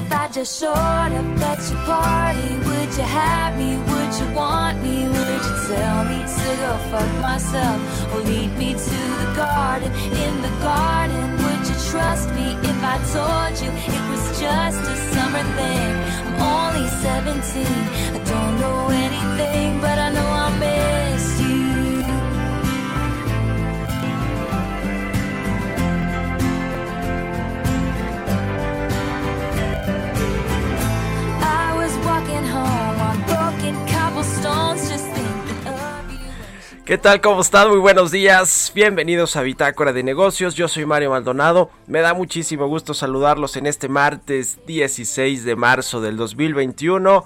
[0.00, 3.70] If I just showed up at your party, would you have me?
[3.90, 4.96] Would you want me?
[5.14, 7.78] Would you tell me to go fuck myself?
[8.12, 9.90] Or lead me to the garden?
[10.24, 14.96] In the garden, would you trust me if I told you it was just a
[15.12, 15.92] summer thing?
[16.26, 17.66] I'm only 17,
[18.16, 20.29] I don't know anything, but I know
[36.90, 37.20] ¿Qué tal?
[37.20, 37.68] ¿Cómo están?
[37.68, 38.72] Muy buenos días.
[38.74, 40.56] Bienvenidos a Bitácora de Negocios.
[40.56, 41.70] Yo soy Mario Maldonado.
[41.86, 47.24] Me da muchísimo gusto saludarlos en este martes 16 de marzo del 2021.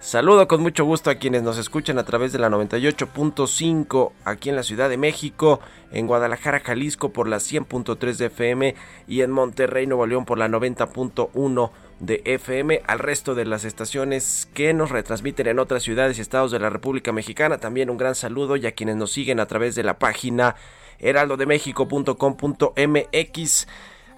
[0.00, 4.56] Saludo con mucho gusto a quienes nos escuchan a través de la 98.5 aquí en
[4.56, 5.60] la Ciudad de México,
[5.92, 8.74] en Guadalajara, Jalisco por la 100.3 de FM
[9.06, 11.70] y en Monterrey, Nuevo León por la 90.1
[12.00, 16.50] de FM, al resto de las estaciones que nos retransmiten en otras ciudades y estados
[16.50, 17.58] de la República Mexicana.
[17.58, 20.56] También un gran saludo y a quienes nos siguen a través de la página
[20.98, 23.66] heraldodemexico.com.mx.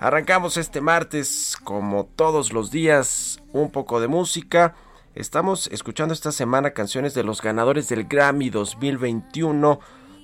[0.01, 4.75] Arrancamos este martes, como todos los días, un poco de música.
[5.14, 9.81] Estamos escuchando esta semana canciones de los ganadores del Grammy 2021,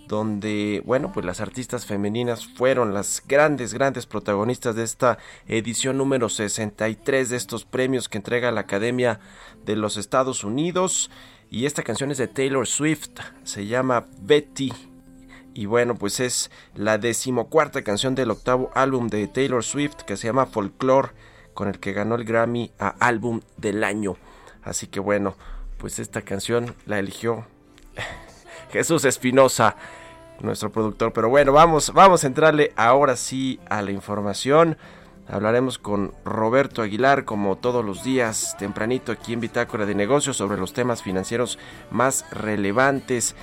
[0.09, 6.29] donde, bueno, pues las artistas femeninas fueron las grandes, grandes protagonistas de esta edición número
[6.29, 9.21] 63 de estos premios que entrega la Academia
[9.65, 11.11] de los Estados Unidos.
[11.51, 14.73] Y esta canción es de Taylor Swift, se llama Betty.
[15.55, 20.27] Y bueno, pues es la decimocuarta canción del octavo álbum de Taylor Swift que se
[20.27, 21.11] llama Folklore,
[21.55, 24.17] con el que ganó el Grammy a álbum del año.
[24.65, 25.37] Así que bueno,
[25.79, 27.47] pues esta canción la eligió
[28.71, 29.77] Jesús Espinosa,
[30.41, 31.13] nuestro productor.
[31.13, 34.77] Pero bueno, vamos, vamos a entrarle ahora sí a la información.
[35.27, 40.59] Hablaremos con Roberto Aguilar como todos los días tempranito aquí en Bitácora de Negocios sobre
[40.59, 41.59] los temas financieros
[41.91, 43.35] más relevantes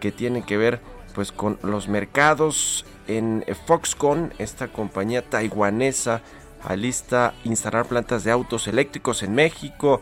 [0.00, 0.80] que tienen que ver
[1.14, 6.22] pues con los mercados en Foxconn, esta compañía taiwanesa
[6.62, 10.00] alista instalar plantas de autos eléctricos en México.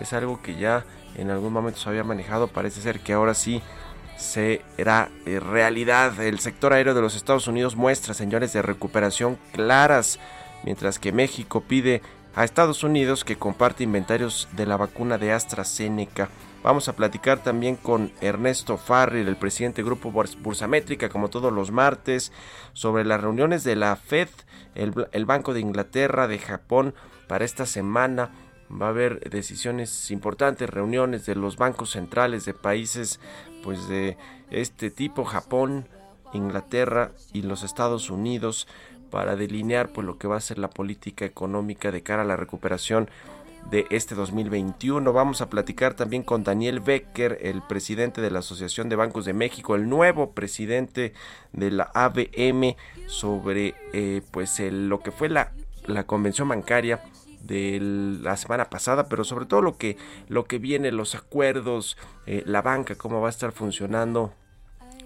[0.00, 0.84] Es algo que ya
[1.16, 3.62] en algún momento se había manejado, parece ser que ahora sí
[4.16, 6.20] será eh, realidad.
[6.20, 10.18] El sector aéreo de los Estados Unidos muestra señales de recuperación claras,
[10.64, 12.02] mientras que México pide
[12.34, 16.28] a Estados Unidos que comparte inventarios de la vacuna de AstraZeneca.
[16.62, 21.70] Vamos a platicar también con Ernesto Farril, el presidente del Grupo Bursamétrica, como todos los
[21.70, 22.32] martes,
[22.72, 24.28] sobre las reuniones de la Fed,
[24.74, 26.94] el, el Banco de Inglaterra, de Japón,
[27.28, 28.30] para esta semana.
[28.70, 33.20] Va a haber decisiones importantes, reuniones de los bancos centrales de países
[33.62, 34.16] pues de
[34.50, 35.86] este tipo, Japón,
[36.32, 38.66] Inglaterra y los Estados Unidos,
[39.10, 42.36] para delinear pues lo que va a ser la política económica de cara a la
[42.36, 43.08] recuperación
[43.70, 45.12] de este 2021.
[45.12, 49.32] Vamos a platicar también con Daniel Becker, el presidente de la Asociación de Bancos de
[49.32, 51.14] México, el nuevo presidente
[51.52, 52.76] de la ABM,
[53.06, 55.52] sobre eh, pues el- lo que fue la,
[55.86, 57.00] la convención bancaria
[57.46, 57.78] de
[58.22, 59.96] la semana pasada, pero sobre todo lo que
[60.28, 61.96] lo que viene, los acuerdos,
[62.26, 64.32] eh, la banca, cómo va a estar funcionando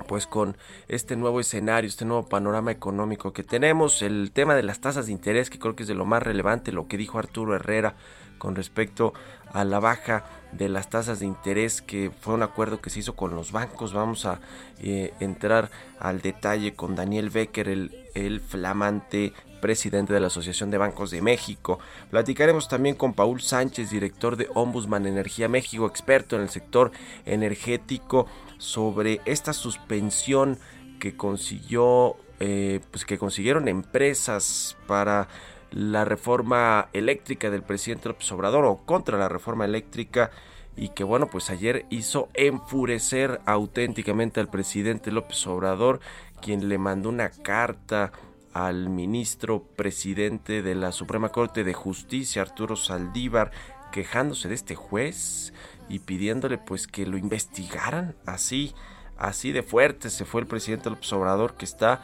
[0.06, 0.56] pues con
[0.86, 5.12] este nuevo escenario, este nuevo panorama económico que tenemos, el tema de las tasas de
[5.12, 7.96] interés, que creo que es de lo más relevante, lo que dijo Arturo Herrera
[8.38, 9.12] con respecto
[9.52, 13.14] a la baja de las tasas de interés, que fue un acuerdo que se hizo
[13.14, 13.92] con los bancos.
[13.92, 14.40] Vamos a
[14.78, 21.10] eh, entrar al detalle con Daniel Becker, el, flamante presidente de la Asociación de Bancos
[21.10, 21.78] de México.
[22.10, 26.92] Platicaremos también con Paul Sánchez, director de Ombudsman Energía México, experto en el sector
[27.26, 28.26] energético,
[28.58, 30.58] sobre esta suspensión
[30.98, 35.28] que consiguió, eh, pues que consiguieron empresas para
[35.70, 40.30] la reforma eléctrica del presidente López Obrador o contra la reforma eléctrica
[40.76, 46.00] y que bueno, pues ayer hizo enfurecer auténticamente al presidente López Obrador,
[46.40, 48.12] quien le mandó una carta
[48.52, 53.50] al ministro presidente de la Suprema Corte de Justicia, Arturo Saldívar,
[53.90, 55.52] quejándose de este juez
[55.88, 58.74] y pidiéndole pues que lo investigaran así,
[59.16, 62.02] así de fuerte se fue el presidente López Obrador que está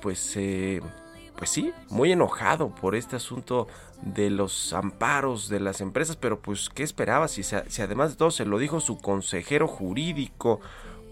[0.00, 0.80] pues eh,
[1.36, 3.68] pues sí, muy enojado por este asunto
[4.02, 7.28] de los amparos de las empresas, pero pues ¿qué esperaba?
[7.28, 10.60] Si, si además de todo se lo dijo su consejero jurídico,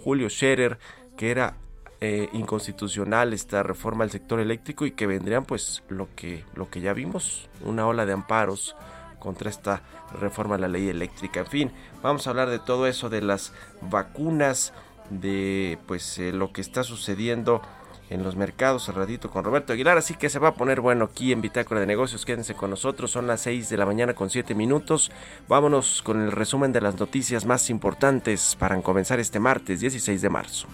[0.03, 0.79] Julio Scherer,
[1.17, 1.57] que era
[2.01, 6.81] eh, inconstitucional esta reforma al sector eléctrico y que vendrían pues lo que, lo que
[6.81, 8.77] ya vimos, una ola de amparos
[9.19, 9.81] contra esta
[10.21, 11.41] reforma a la ley eléctrica.
[11.41, 11.73] En fin,
[12.03, 14.75] vamos a hablar de todo eso, de las vacunas,
[15.09, 17.63] de pues eh, lo que está sucediendo
[18.11, 21.07] en los mercados al ratito con Roberto Aguilar, así que se va a poner bueno
[21.07, 24.31] aquí en Bitácora de Negocios, quédense con nosotros, son las 6 de la mañana con
[24.31, 25.11] 7 minutos,
[25.49, 30.31] vámonos con el resumen de las noticias más importantes para comenzar este martes 16 de
[30.31, 30.69] marzo.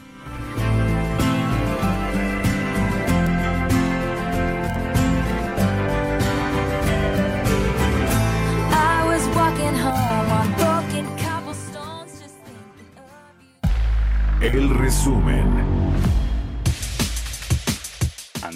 [14.41, 15.90] El resumen.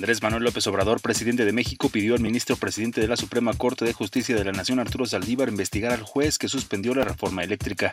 [0.04, 3.86] Andrés Manuel López Obrador, presidente de México, pidió al ministro presidente de la Suprema Corte
[3.86, 7.90] de Justicia de la Nación, Arturo Saldívar, investigar al juez que suspendió la reforma eléctrica.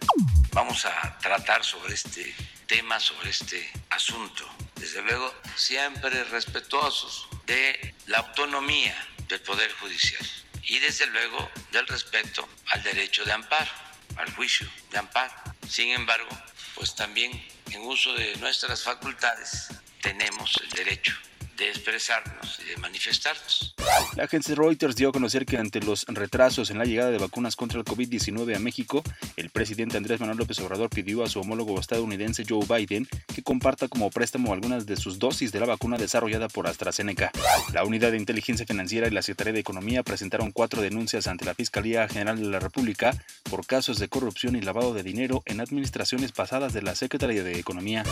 [0.51, 2.35] Vamos a tratar sobre este
[2.67, 4.43] tema, sobre este asunto.
[4.75, 8.93] Desde luego, siempre respetuosos de la autonomía
[9.29, 10.21] del Poder Judicial
[10.63, 13.71] y desde luego del respeto al derecho de amparo,
[14.17, 15.31] al juicio de amparo.
[15.65, 16.27] Sin embargo,
[16.75, 17.31] pues también
[17.71, 19.69] en uso de nuestras facultades
[20.01, 21.13] tenemos el derecho
[21.61, 23.75] de expresarnos y de manifestarnos.
[24.15, 27.55] La agencia Reuters dio a conocer que ante los retrasos en la llegada de vacunas
[27.55, 29.03] contra el COVID-19 a México,
[29.37, 33.87] el presidente Andrés Manuel López Obrador pidió a su homólogo estadounidense Joe Biden que comparta
[33.87, 37.31] como préstamo algunas de sus dosis de la vacuna desarrollada por AstraZeneca.
[37.73, 41.53] La Unidad de Inteligencia Financiera y la Secretaría de Economía presentaron cuatro denuncias ante la
[41.53, 43.15] Fiscalía General de la República
[43.51, 47.59] por casos de corrupción y lavado de dinero en administraciones pasadas de la Secretaría de
[47.59, 48.03] Economía.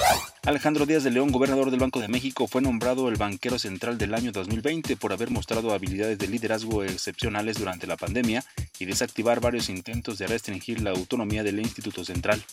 [0.46, 4.14] Alejandro Díaz de León, gobernador del Banco de México, fue nombrado el banco central del
[4.14, 8.44] año 2020 por haber mostrado habilidades de liderazgo excepcionales durante la pandemia
[8.80, 12.44] y desactivar varios intentos de restringir la autonomía del Instituto Central.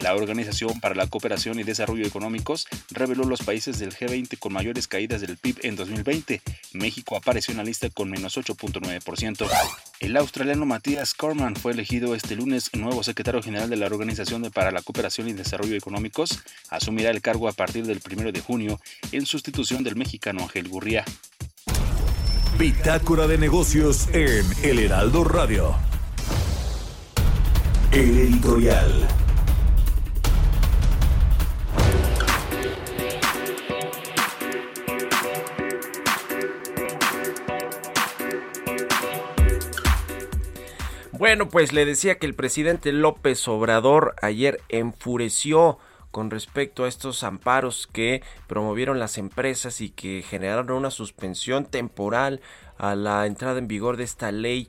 [0.00, 4.88] La Organización para la Cooperación y Desarrollo Económicos reveló los países del G20 con mayores
[4.88, 6.40] caídas del PIB en 2020.
[6.72, 9.48] México apareció en la lista con menos 8.9%.
[10.00, 14.70] El australiano Matías Corman fue elegido este lunes nuevo secretario general de la Organización para
[14.70, 16.40] la Cooperación y Desarrollo Económicos.
[16.70, 18.80] Asumirá el cargo a partir del 1 de junio
[19.12, 21.04] en sustitución del mexicano Ángel Gurría.
[22.58, 25.74] Bitácora de negocios en El Heraldo Radio.
[27.90, 29.08] El editorial.
[41.20, 45.78] Bueno, pues le decía que el presidente López Obrador ayer enfureció
[46.10, 52.40] con respecto a estos amparos que promovieron las empresas y que generaron una suspensión temporal
[52.78, 54.68] a la entrada en vigor de esta ley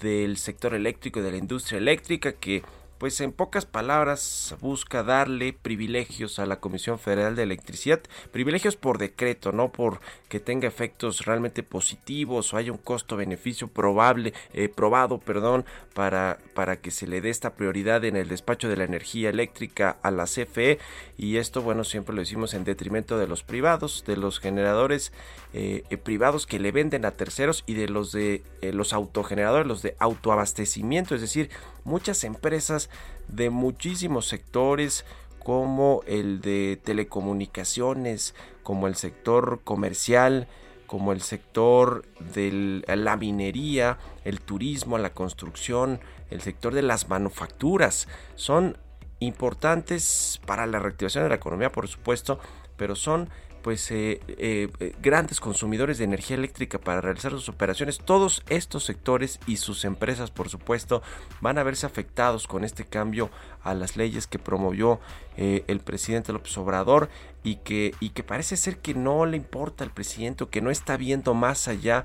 [0.00, 2.62] del sector eléctrico y de la industria eléctrica que
[2.98, 8.00] pues en pocas palabras busca darle privilegios a la Comisión Federal de Electricidad,
[8.32, 14.32] privilegios por decreto, no por que tenga efectos realmente positivos o haya un costo-beneficio probable,
[14.52, 18.76] eh, probado, perdón, para, para que se le dé esta prioridad en el despacho de
[18.76, 20.78] la energía eléctrica a la CFE
[21.16, 25.12] y esto, bueno, siempre lo decimos en detrimento de los privados, de los generadores
[25.58, 28.42] eh, eh, privados que le venden a terceros y de los de
[28.74, 31.48] los autogeneradores, los de autoabastecimiento, es decir,
[31.82, 32.90] muchas empresas
[33.28, 35.06] de muchísimos sectores
[35.38, 40.46] como el de telecomunicaciones, como el sector comercial,
[40.86, 48.08] como el sector de la minería, el turismo, la construcción, el sector de las manufacturas.
[48.34, 48.76] Son
[49.20, 52.38] importantes para la reactivación de la economía, por supuesto,
[52.76, 53.30] pero son
[53.66, 57.98] pues eh, eh, eh, grandes consumidores de energía eléctrica para realizar sus operaciones.
[57.98, 61.02] Todos estos sectores y sus empresas, por supuesto,
[61.40, 63.28] van a verse afectados con este cambio
[63.64, 65.00] a las leyes que promovió
[65.36, 67.08] el presidente López Obrador
[67.42, 70.96] y que, y que parece ser que no le importa al presidente, que no está
[70.96, 72.04] viendo más allá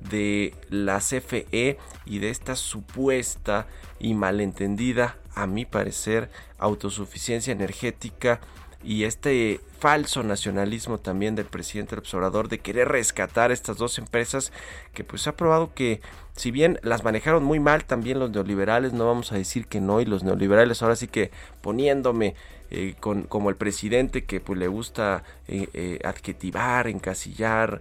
[0.00, 3.68] de la CFE y de esta supuesta
[4.00, 8.40] y malentendida, a mi parecer, autosuficiencia energética
[8.86, 14.52] y este falso nacionalismo también del presidente del observador de querer rescatar estas dos empresas
[14.94, 16.00] que pues ha probado que
[16.36, 20.00] si bien las manejaron muy mal también los neoliberales, no vamos a decir que no,
[20.00, 22.36] y los neoliberales ahora sí que poniéndome
[22.70, 27.80] eh, con, como el presidente que pues le gusta eh, eh, adjetivar, encasillar,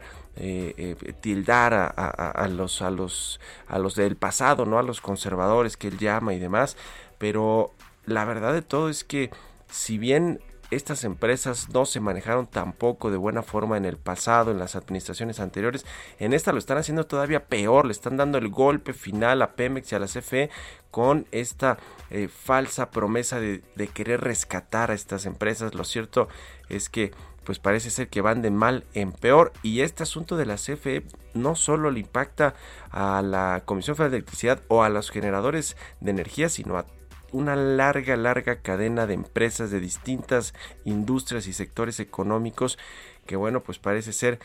[1.22, 5.88] tildar a, a, los a los a los del pasado, no a los conservadores que
[5.88, 6.76] él llama y demás,
[7.20, 7.72] pero
[8.06, 9.30] la verdad de todo es que
[9.70, 10.42] si bien
[10.76, 15.40] estas empresas no se manejaron tampoco de buena forma en el pasado, en las administraciones
[15.40, 15.86] anteriores.
[16.20, 19.92] En esta lo están haciendo todavía peor, le están dando el golpe final a Pemex
[19.92, 20.50] y a la CFE
[20.92, 21.78] con esta
[22.10, 25.74] eh, falsa promesa de, de querer rescatar a estas empresas.
[25.74, 26.28] Lo cierto
[26.70, 27.12] es que
[27.46, 31.04] pues parece ser que van de mal en peor y este asunto de la CFE
[31.36, 32.56] no solo le impacta
[32.90, 36.86] a la Comisión Federal de Electricidad o a los generadores de energía, sino a
[37.32, 40.54] una larga, larga cadena de empresas de distintas
[40.84, 42.78] industrias y sectores económicos
[43.26, 44.40] que bueno, pues parece ser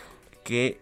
[0.45, 0.81] que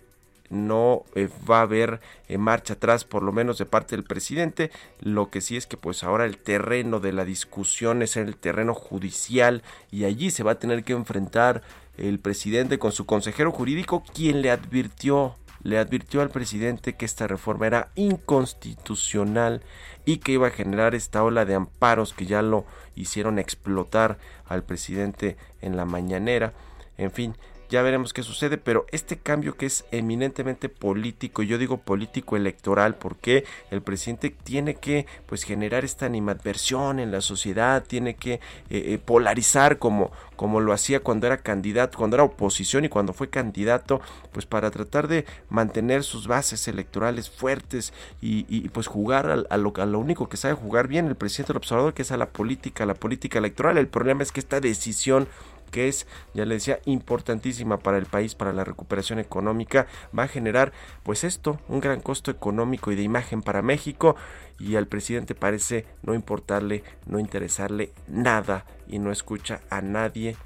[0.51, 4.71] no eh, va a haber eh, marcha atrás por lo menos de parte del presidente.
[5.01, 8.75] Lo que sí es que pues ahora el terreno de la discusión es el terreno
[8.75, 11.63] judicial y allí se va a tener que enfrentar
[11.97, 17.27] el presidente con su consejero jurídico quien le advirtió le advirtió al presidente que esta
[17.27, 19.63] reforma era inconstitucional
[20.05, 24.63] y que iba a generar esta ola de amparos que ya lo hicieron explotar al
[24.63, 26.53] presidente en la mañanera.
[26.97, 27.37] En fin,
[27.69, 32.95] ya veremos qué sucede, pero este cambio que es eminentemente político, yo digo político electoral,
[32.95, 38.41] porque el presidente tiene que pues generar esta animadversión en la sociedad, tiene que eh,
[38.71, 43.29] eh, polarizar como, como lo hacía cuando era candidato, cuando era oposición y cuando fue
[43.29, 44.01] candidato,
[44.33, 49.87] pues para tratar de mantener sus bases electorales fuertes y, pues jugar a, lo, a
[49.87, 52.85] lo único que sabe jugar bien el presidente del observador, que es a la política,
[52.85, 53.79] a la política electoral.
[53.79, 55.29] El problema es que esta decisión
[55.69, 60.29] que es, ya le decía, importantísima para el país, para la recuperación económica, va a
[60.29, 60.73] generar
[61.03, 64.17] pues esto, un gran costo económico y de imagen para México
[64.59, 70.37] y al presidente parece no importarle, no interesarle nada y no escucha a nadie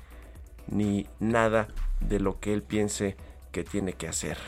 [0.66, 1.68] ni nada
[2.00, 3.16] de lo que él piense
[3.52, 4.38] que tiene que hacer.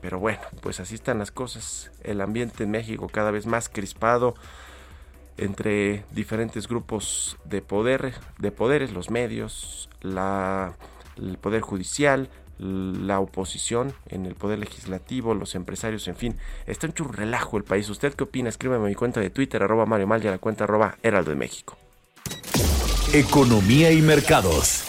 [0.00, 1.92] Pero bueno, pues así están las cosas.
[2.02, 4.34] El ambiente en México cada vez más crispado
[5.36, 10.74] entre diferentes grupos de poder, de poderes, los medios, la,
[11.16, 12.28] el poder judicial,
[12.58, 17.64] la oposición en el poder legislativo, los empresarios, en fin, está en un relajo el
[17.64, 17.88] país.
[17.88, 18.48] ¿Usted qué opina?
[18.48, 21.30] Escríbeme a mi cuenta de Twitter, arroba Mario Mal y a la cuenta arroba Heraldo
[21.30, 21.76] de México.
[23.12, 24.84] Economía y mercados.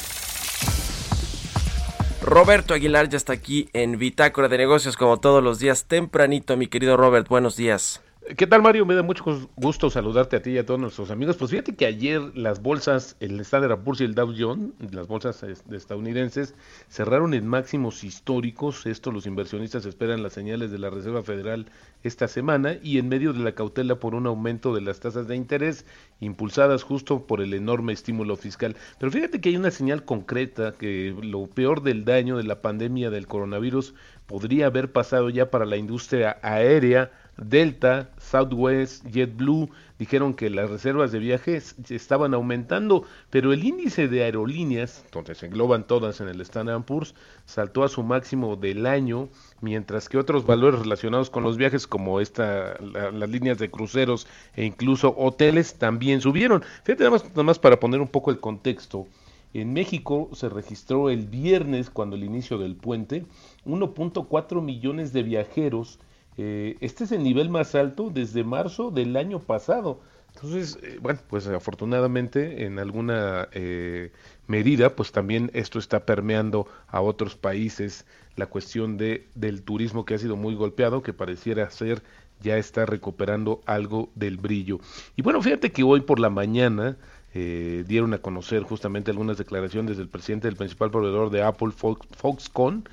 [2.22, 6.68] Roberto Aguilar ya está aquí en Bitácora de Negocios como todos los días tempranito, mi
[6.68, 8.02] querido Robert, buenos días.
[8.38, 8.86] ¿Qué tal, Mario?
[8.86, 11.36] Me da mucho gusto saludarte a ti y a todos nuestros amigos.
[11.36, 15.44] Pues fíjate que ayer las bolsas, el Standard Poor's y el Dow Jones, las bolsas
[15.44, 16.56] estadounidenses,
[16.88, 18.86] cerraron en máximos históricos.
[18.86, 21.66] Esto los inversionistas esperan las señales de la Reserva Federal
[22.04, 25.36] esta semana y en medio de la cautela por un aumento de las tasas de
[25.36, 25.86] interés
[26.22, 28.78] impulsadas justo por el enorme estímulo fiscal.
[29.00, 33.10] Pero fíjate que hay una señal concreta que lo peor del daño de la pandemia
[33.10, 33.94] del coronavirus
[34.28, 41.12] podría haber pasado ya para la industria aérea Delta, Southwest, JetBlue dijeron que las reservas
[41.12, 46.42] de viajes estaban aumentando, pero el índice de aerolíneas, donde se engloban todas en el
[46.42, 49.30] Standard Poor's, saltó a su máximo del año,
[49.62, 54.66] mientras que otros valores relacionados con los viajes, como esta, las líneas de cruceros e
[54.66, 56.64] incluso hoteles, también subieron.
[56.84, 59.08] Fíjate nada más, nada más para poner un poco el contexto.
[59.54, 63.26] En México se registró el viernes, cuando el inicio del puente,
[63.66, 66.00] 1.4 millones de viajeros
[66.38, 70.02] eh, este es el nivel más alto desde marzo del año pasado.
[70.36, 74.12] Entonces, eh, bueno, pues afortunadamente en alguna eh,
[74.48, 80.16] medida, pues también esto está permeando a otros países la cuestión de, del turismo que
[80.16, 82.02] ha sido muy golpeado, que pareciera ser
[82.42, 84.80] ya está recuperando algo del brillo.
[85.16, 86.98] Y bueno, fíjate que hoy por la mañana
[87.34, 92.84] dieron a conocer justamente algunas declaraciones del presidente del principal proveedor de Apple, Foxconn,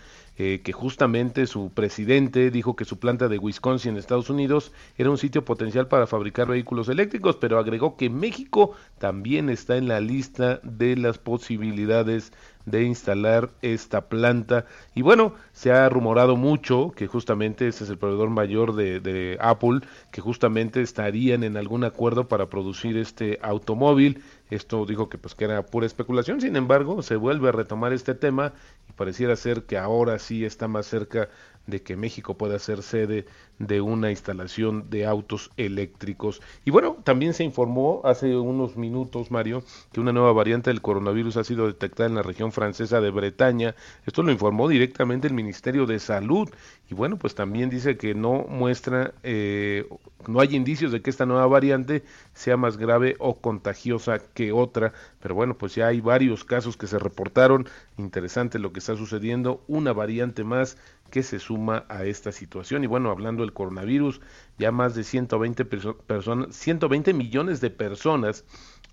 [0.43, 5.11] eh, que justamente su presidente dijo que su planta de Wisconsin, en Estados Unidos, era
[5.11, 10.01] un sitio potencial para fabricar vehículos eléctricos, pero agregó que México también está en la
[10.01, 12.33] lista de las posibilidades
[12.67, 14.67] de instalar esta planta.
[14.95, 19.81] Y bueno, se ha rumorado mucho que justamente ese es el proveedor mayor de, Apple,
[20.13, 24.23] que justamente estarían en algún acuerdo para producir este automóvil.
[24.51, 28.15] Esto dijo que pues que era pura especulación, sin embargo, se vuelve a retomar este
[28.15, 28.53] tema
[28.89, 31.29] y pareciera ser que ahora sí está más cerca
[31.67, 33.27] de que México pueda ser sede
[33.61, 36.41] de una instalación de autos eléctricos.
[36.65, 39.63] Y bueno, también se informó hace unos minutos, Mario,
[39.93, 43.75] que una nueva variante del coronavirus ha sido detectada en la región francesa de Bretaña.
[44.07, 46.49] Esto lo informó directamente el Ministerio de Salud.
[46.91, 49.87] Y bueno, pues también dice que no muestra, eh,
[50.27, 52.03] no hay indicios de que esta nueva variante
[52.33, 54.95] sea más grave o contagiosa que otra.
[55.21, 57.69] Pero bueno, pues ya hay varios casos que se reportaron.
[57.99, 59.63] Interesante lo que está sucediendo.
[59.69, 60.79] Una variante más
[61.11, 62.85] que se suma a esta situación.
[62.85, 64.21] Y bueno, hablando del coronavirus,
[64.59, 68.45] ya más de 120 personas, 120 millones de personas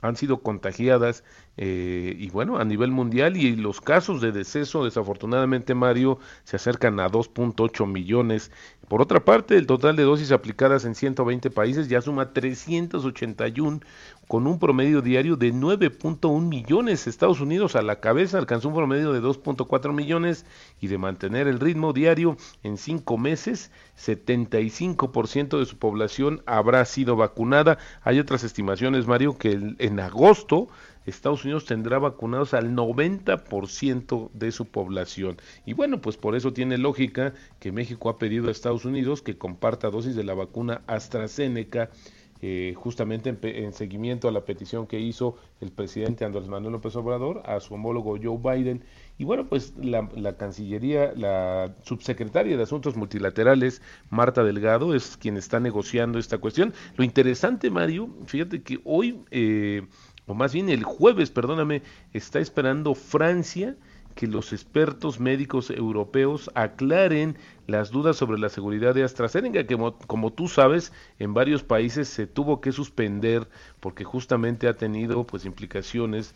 [0.01, 1.23] han sido contagiadas
[1.57, 6.99] eh, y bueno, a nivel mundial y los casos de deceso, desafortunadamente Mario, se acercan
[6.99, 8.51] a 2.8 millones.
[8.87, 13.79] Por otra parte, el total de dosis aplicadas en 120 países ya suma 381,
[14.27, 17.07] con un promedio diario de 9.1 millones.
[17.07, 20.45] Estados Unidos a la cabeza alcanzó un promedio de 2.4 millones
[20.81, 27.15] y de mantener el ritmo diario en cinco meses, 75% de su población habrá sido
[27.15, 27.77] vacunada.
[28.03, 30.67] Hay otras estimaciones, Mario, que en agosto
[31.07, 35.37] Estados Unidos tendrá vacunados al 90% de su población.
[35.65, 39.37] Y bueno, pues por eso tiene lógica que México ha pedido a Estados Unidos que
[39.37, 41.89] comparta dosis de la vacuna AstraZeneca.
[42.41, 47.41] Eh, justamente en, seguimiento a la petición que hizo el presidente Andrés Manuel López Obrador
[47.45, 48.83] a su homólogo Joe Biden.
[49.17, 55.37] Y bueno, pues la, la, Cancillería, la subsecretaria de Asuntos Multilaterales, Marta Delgado, es quien
[55.37, 56.73] está negociando esta cuestión.
[56.95, 59.87] Lo interesante, Mario, fíjate que hoy eh,
[60.27, 61.81] o más bien el jueves, perdóname,
[62.13, 63.75] está esperando Francia
[64.17, 70.33] que los expertos médicos europeos aclaren las dudas sobre la seguridad de AstraZeneca, que como,
[70.33, 73.47] tú sabes, en varios países se tuvo que suspender
[73.79, 76.33] porque justamente ha tenido pues implicaciones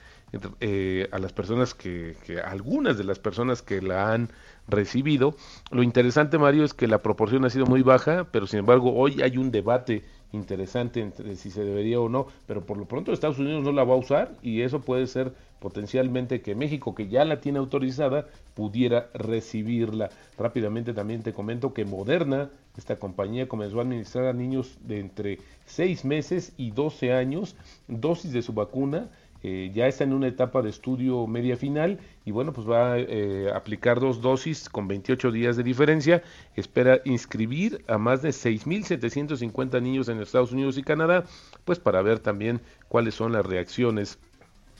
[0.59, 4.29] eh, a las personas que, que, algunas de las personas que la han
[4.67, 5.35] recibido.
[5.71, 9.23] Lo interesante, Mario, es que la proporción ha sido muy baja, pero sin embargo hoy
[9.23, 13.39] hay un debate interesante entre si se debería o no, pero por lo pronto Estados
[13.39, 17.23] Unidos no la va a usar y eso puede ser potencialmente que México, que ya
[17.23, 20.09] la tiene autorizada, pudiera recibirla.
[20.37, 25.37] Rápidamente también te comento que Moderna, esta compañía, comenzó a administrar a niños de entre
[25.65, 27.55] 6 meses y 12 años
[27.87, 29.09] dosis de su vacuna
[29.43, 32.99] eh, ya está en una etapa de estudio media final y bueno, pues va a
[32.99, 36.21] eh, aplicar dos dosis con 28 días de diferencia.
[36.55, 41.25] Espera inscribir a más de 6.750 niños en Estados Unidos y Canadá,
[41.65, 44.19] pues para ver también cuáles son las reacciones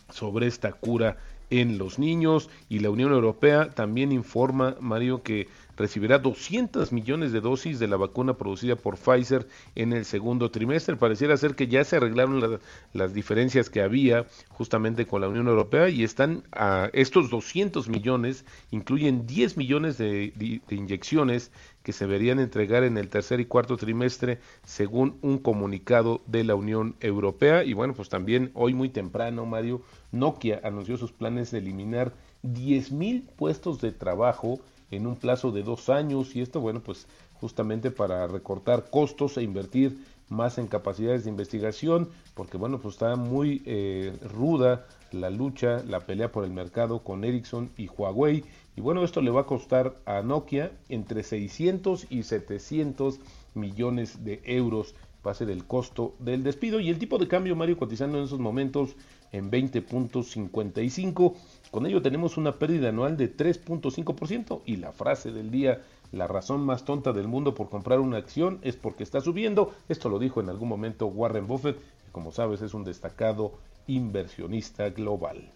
[0.09, 1.17] sobre esta cura
[1.51, 7.41] en los niños y la Unión Europea también informa, Mario, que recibirá 200 millones de
[7.41, 10.95] dosis de la vacuna producida por Pfizer en el segundo trimestre.
[10.95, 12.59] Pareciera ser que ya se arreglaron
[12.93, 18.45] las diferencias que había justamente con la Unión Europea y están a estos 200 millones,
[18.71, 21.51] incluyen 10 millones de, de inyecciones
[21.83, 26.55] que se deberían entregar en el tercer y cuarto trimestre según un comunicado de la
[26.55, 27.63] Unión Europea.
[27.63, 32.13] Y bueno, pues también hoy muy temprano, Mario, Nokia anunció sus planes de eliminar
[32.43, 34.59] 10.000 puestos de trabajo
[34.91, 37.07] en un plazo de dos años y esto, bueno, pues
[37.39, 39.97] justamente para recortar costos e invertir
[40.29, 45.99] más en capacidades de investigación, porque bueno, pues está muy eh, ruda la lucha, la
[45.99, 48.45] pelea por el mercado con Ericsson y Huawei.
[48.75, 53.19] Y bueno, esto le va a costar a Nokia entre 600 y 700
[53.53, 54.95] millones de euros.
[55.25, 56.79] Va a ser el costo del despido.
[56.79, 58.95] Y el tipo de cambio, Mario, cotizando en esos momentos
[59.31, 61.35] en 20.55.
[61.69, 65.81] Con ello tenemos una pérdida anual de 3.5% y la frase del día,
[66.11, 69.73] la razón más tonta del mundo por comprar una acción es porque está subiendo.
[69.89, 73.53] Esto lo dijo en algún momento Warren Buffett, que como sabes es un destacado
[73.87, 75.51] inversionista global.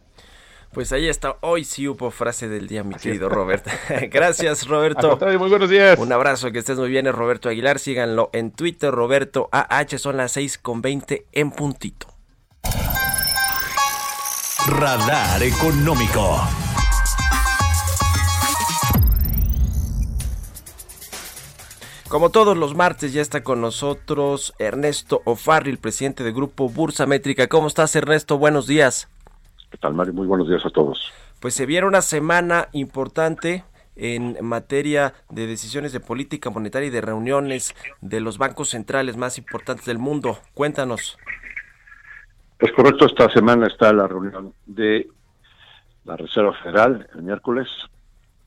[0.76, 3.72] Pues ahí está, hoy sí hubo frase del día, mi querido Roberto.
[4.12, 5.18] Gracias, Roberto.
[5.40, 5.98] muy buenos días.
[5.98, 7.80] Un abrazo, que estés muy bien, es Roberto Aguilar.
[7.80, 12.08] Síganlo en Twitter, Roberto AH, son las 6 con 20 en puntito.
[14.68, 16.42] Radar Económico.
[22.10, 27.06] Como todos los martes ya está con nosotros Ernesto Ofarri, el presidente del grupo Bursa
[27.06, 27.48] Métrica.
[27.48, 28.38] ¿Cómo estás Ernesto?
[28.38, 29.08] Buenos días.
[29.76, 30.14] ¿Qué tal Mario?
[30.14, 31.12] Muy buenos días a todos.
[31.42, 33.66] Pues se viene una semana importante
[33.98, 39.38] en materia de decisiones de política monetaria y de reuniones de los bancos centrales más
[39.38, 40.40] importantes del mundo.
[40.54, 41.18] Cuéntanos.
[42.58, 45.10] Es correcto, esta semana está la reunión de
[46.06, 47.68] la Reserva Federal el miércoles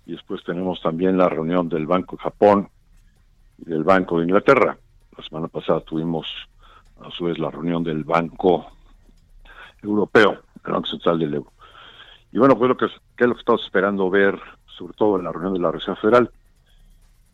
[0.07, 2.71] y después tenemos también la reunión del Banco de Japón
[3.59, 4.79] y del Banco de Inglaterra.
[5.15, 6.27] La semana pasada tuvimos
[7.03, 8.67] a su vez la reunión del Banco
[9.83, 11.53] Europeo, el Banco Central del Euro.
[12.33, 15.25] Y bueno, pues lo que, ¿qué es lo que estamos esperando ver, sobre todo en
[15.25, 16.31] la reunión de la Reserva Federal?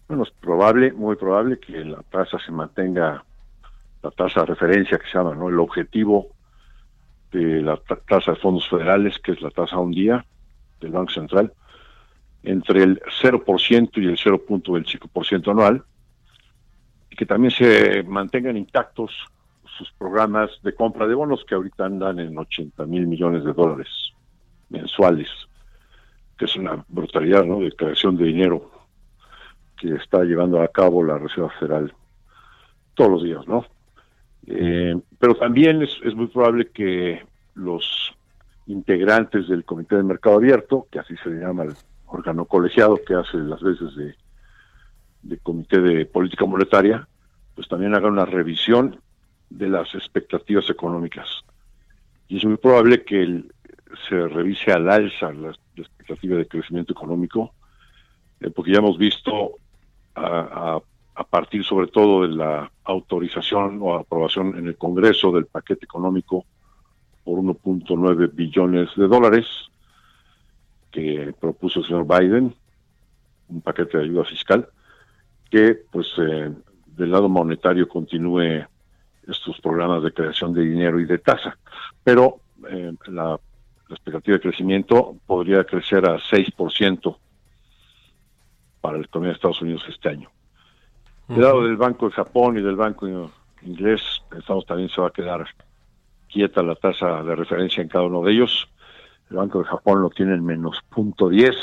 [0.08, 3.24] Bueno, es probable, muy probable que la tasa se mantenga,
[4.02, 5.48] la tasa de referencia que se llama, ¿no?
[5.48, 6.28] El objetivo
[7.32, 10.24] de la tasa de fondos federales, que es la tasa un día
[10.80, 11.52] del Banco Central,
[12.42, 15.82] entre el 0% y el 0.25% anual,
[17.10, 19.12] y que también se mantengan intactos
[19.76, 23.88] sus programas de compra de bonos que ahorita andan en 80 mil millones de dólares
[24.68, 25.28] mensuales,
[26.38, 27.60] que es una brutalidad ¿no?
[27.60, 28.70] de creación de dinero
[29.76, 31.92] que está llevando a cabo la Reserva Federal
[32.94, 33.66] todos los días, ¿no?
[34.46, 38.14] Eh, pero también es, es, muy probable que los
[38.66, 41.74] integrantes del Comité de Mercado Abierto, que así se llama el
[42.06, 43.90] órgano colegiado que hace las veces
[45.22, 47.08] de Comité de Política Monetaria,
[47.54, 49.00] pues también hagan una revisión
[49.56, 51.28] de las expectativas económicas.
[52.28, 53.44] Y es muy probable que
[54.08, 57.54] se revise al alza la, la expectativa de crecimiento económico,
[58.40, 59.56] eh, porque ya hemos visto
[60.14, 60.80] a,
[61.30, 66.44] partir sobre todo de la autorización o aprobación en el Congreso del paquete económico
[67.24, 69.46] por 1.9 billones de dólares
[70.90, 72.54] que propuso el señor Biden,
[73.48, 74.68] un paquete de ayuda fiscal,
[75.50, 76.52] que pues eh,
[76.86, 78.64] del lado monetario continúe
[79.28, 81.56] estos programas de creación de dinero y de tasa.
[82.02, 83.38] Pero eh, la,
[83.88, 87.16] la, expectativa de crecimiento podría crecer a 6%
[88.80, 90.30] para la economía de Estados Unidos este año.
[91.28, 93.06] Del lado del Banco de Japón y del Banco
[93.62, 95.46] Inglés, pensamos también se va a quedar
[96.28, 98.68] quieta la tasa de referencia en cada uno de ellos.
[99.30, 101.56] El Banco de Japón lo tiene en menos punto 10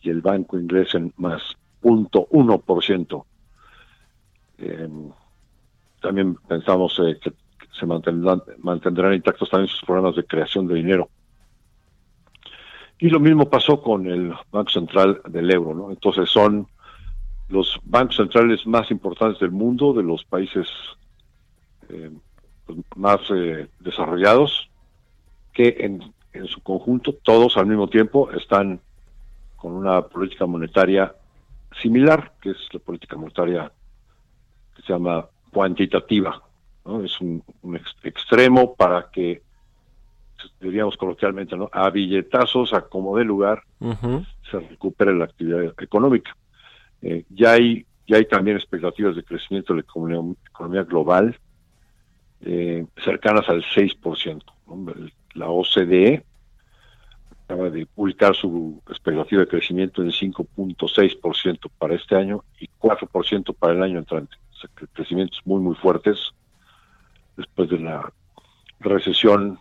[0.00, 1.42] y el Banco Inglés en más
[1.80, 3.24] punto 1%.
[4.58, 4.88] Eh,
[6.04, 7.32] también pensamos eh, que
[7.78, 11.08] se mantendrán, mantendrán intactos también sus programas de creación de dinero.
[12.98, 15.90] Y lo mismo pasó con el Banco Central del Euro, ¿no?
[15.90, 16.68] Entonces son
[17.48, 20.68] los bancos centrales más importantes del mundo, de los países
[21.88, 22.10] eh,
[22.66, 24.68] pues, más eh, desarrollados,
[25.52, 28.80] que en, en su conjunto, todos al mismo tiempo, están
[29.56, 31.14] con una política monetaria
[31.80, 33.72] similar, que es la política monetaria
[34.76, 36.42] que se llama cuantitativa.
[36.84, 37.02] ¿no?
[37.02, 39.40] Es un, un ex extremo para que,
[40.60, 41.70] diríamos coloquialmente, ¿no?
[41.72, 44.26] a billetazos, a como de lugar, uh -huh.
[44.50, 46.36] se recupere la actividad económica.
[47.00, 51.38] Eh, ya, hay, ya hay también expectativas de crecimiento de la economía, economía global
[52.42, 54.42] eh, cercanas al 6%.
[54.66, 54.94] ¿no?
[55.34, 56.24] La OCDE
[57.44, 63.74] acaba de publicar su expectativa de crecimiento en 5.6% para este año y 4% para
[63.74, 64.36] el año entrante.
[64.76, 66.18] Que crecimientos muy, muy fuertes
[67.36, 68.12] después de la
[68.80, 69.58] recesión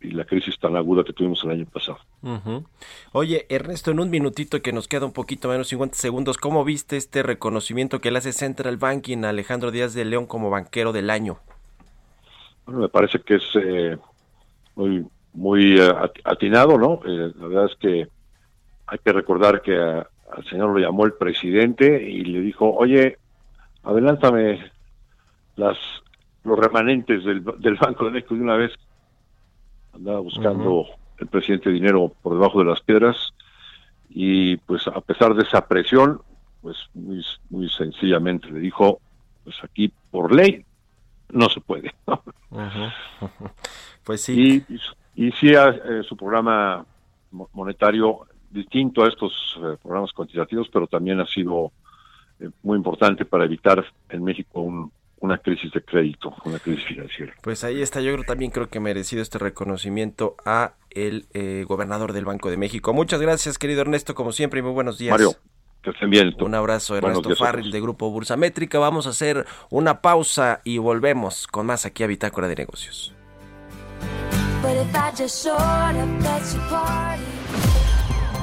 [0.00, 1.98] y la crisis tan aguda que tuvimos el año pasado.
[2.22, 2.66] Uh -huh.
[3.12, 6.96] Oye, Ernesto, en un minutito que nos queda un poquito menos 50 segundos, ¿cómo viste
[6.96, 11.10] este reconocimiento que le hace Central Banking a Alejandro Díaz de León como banquero del
[11.10, 11.38] año?
[12.66, 13.96] Bueno, me parece que es eh,
[14.74, 17.00] muy muy uh, atinado, ¿no?
[17.06, 18.08] Eh, la verdad es que
[18.86, 23.18] hay que recordar que a, al señor lo llamó el presidente y le dijo, oye,
[23.86, 24.70] adelántame
[25.56, 25.78] las
[26.44, 28.72] los remanentes del, del Banco de México de una vez.
[29.92, 30.96] Andaba buscando uh -huh.
[31.18, 33.34] el presidente dinero por debajo de las piedras
[34.10, 36.20] y pues a pesar de esa presión,
[36.62, 39.00] pues muy, muy sencillamente le dijo,
[39.42, 40.64] pues aquí por ley
[41.30, 41.92] no se puede.
[42.06, 42.22] ¿no?
[42.50, 42.92] Uh -huh.
[44.04, 44.64] Pues sí.
[44.68, 46.84] Y, y, y sí eh, su programa
[47.52, 48.20] monetario
[48.50, 51.72] distinto a estos eh, programas cuantitativos, pero también ha sido
[52.40, 57.32] eh, muy importante para evitar en México un, una crisis de crédito, una crisis financiera.
[57.42, 62.12] Pues ahí está, yo creo también creo que merecido este reconocimiento a el eh, gobernador
[62.12, 62.92] del Banco de México.
[62.92, 65.12] Muchas gracias, querido Ernesto, como siempre, y muy buenos días.
[65.12, 65.32] Mario,
[65.82, 66.34] que estén bien.
[66.40, 68.78] Un abrazo, Ernesto Farril, de Grupo Bursamétrica.
[68.78, 73.14] Vamos a hacer una pausa y volvemos con más aquí a Bitácora de Negocios.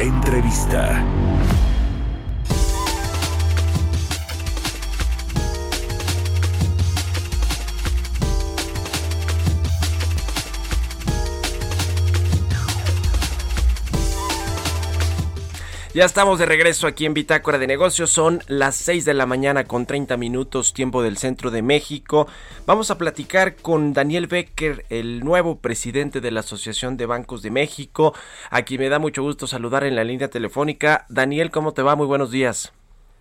[0.00, 1.02] Entrevista.
[15.98, 18.10] Ya estamos de regreso aquí en Bitácora de Negocios.
[18.10, 22.28] Son las 6 de la mañana con 30 minutos, tiempo del centro de México.
[22.66, 27.50] Vamos a platicar con Daniel Becker, el nuevo presidente de la Asociación de Bancos de
[27.50, 28.14] México,
[28.48, 31.04] a quien me da mucho gusto saludar en la línea telefónica.
[31.08, 31.96] Daniel, ¿cómo te va?
[31.96, 32.72] Muy buenos días.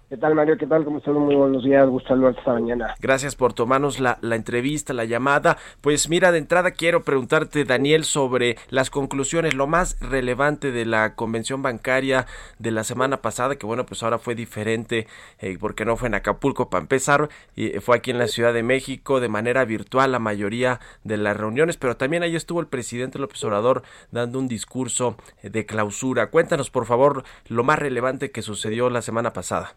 [0.09, 0.55] ¿Qué tal, Mario?
[0.57, 0.85] ¿Qué tal?
[0.85, 1.15] ¿Cómo están?
[1.15, 1.85] Muy buenos días.
[1.85, 2.95] Gusto saludarte esta mañana.
[3.01, 5.57] Gracias por tomarnos la, la, entrevista, la llamada.
[5.81, 11.15] Pues mira, de entrada quiero preguntarte, Daniel, sobre las conclusiones, lo más relevante de la
[11.15, 12.25] convención bancaria
[12.57, 15.07] de la semana pasada, que bueno, pues ahora fue diferente
[15.39, 18.63] eh, porque no fue en Acapulco para empezar, y fue aquí en la Ciudad de
[18.63, 23.19] México de manera virtual la mayoría de las reuniones, pero también ahí estuvo el presidente
[23.19, 26.29] López Obrador dando un discurso de clausura.
[26.29, 29.75] Cuéntanos, por favor, lo más relevante que sucedió la semana pasada.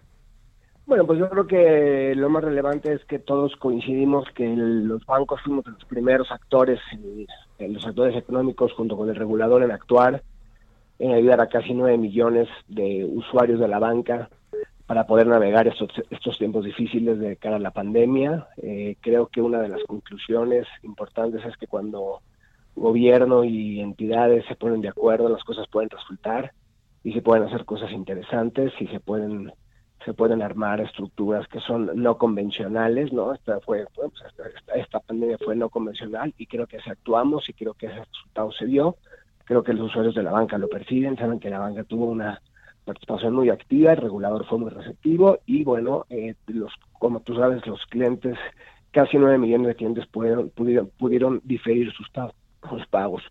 [0.90, 5.40] Bueno, pues yo creo que lo más relevante es que todos coincidimos que los bancos
[5.40, 6.80] fuimos los primeros actores,
[7.60, 10.24] los actores económicos junto con el regulador en actuar,
[10.98, 14.30] en ayudar a casi nueve millones de usuarios de la banca
[14.86, 18.48] para poder navegar estos, estos tiempos difíciles de cara a la pandemia.
[18.56, 22.20] Eh, creo que una de las conclusiones importantes es que cuando
[22.74, 26.50] gobierno y entidades se ponen de acuerdo, las cosas pueden resultar
[27.04, 29.52] y se pueden hacer cosas interesantes y se pueden
[30.04, 33.34] se pueden armar estructuras que son no convencionales, ¿no?
[33.34, 34.10] Esta, fue, pues,
[34.74, 38.52] esta, pandemia fue no convencional y creo que si actuamos y creo que ese resultado
[38.52, 38.96] se dio.
[39.44, 42.40] Creo que los usuarios de la banca lo perciben, saben que la banca tuvo una
[42.84, 47.66] participación muy activa, el regulador fue muy receptivo y bueno, eh, los, como tú sabes,
[47.66, 48.38] los clientes,
[48.92, 52.10] casi nueve millones de clientes pudieron, pudieron, pudieron diferir sus,
[52.68, 53.22] sus pagos.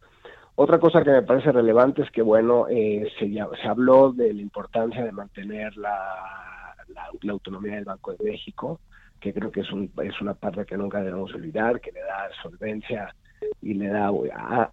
[0.55, 4.41] Otra cosa que me parece relevante es que, bueno, eh, se, se habló de la
[4.41, 6.58] importancia de mantener la
[6.93, 8.79] la, autonomía del Banco de México,
[9.19, 12.29] que creo que es, un, es una parte que nunca debemos olvidar, que le da
[12.41, 13.15] solvencia
[13.61, 14.11] y le da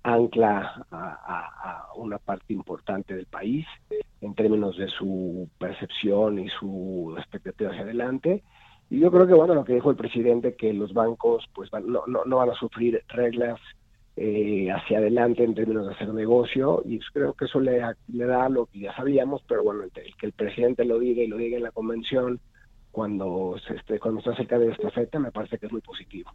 [0.02, 3.66] ancla a, una parte importante del país
[4.20, 8.42] en términos de su percepción y su expectativa hacia adelante.
[8.90, 12.06] Y yo creo que, bueno, lo que dijo el presidente, que los bancos pues no,
[12.06, 13.58] no, no van a sufrir reglas
[14.16, 18.66] eh, hacia adelante en términos de hacer negocio y creo que eso le, da lo
[18.66, 21.62] que ya sabíamos, pero bueno, el, que el presidente lo diga y lo diga en
[21.62, 22.40] la convención
[22.90, 26.30] cuando se cuando está cerca de esta fecha me parece que es muy positivo.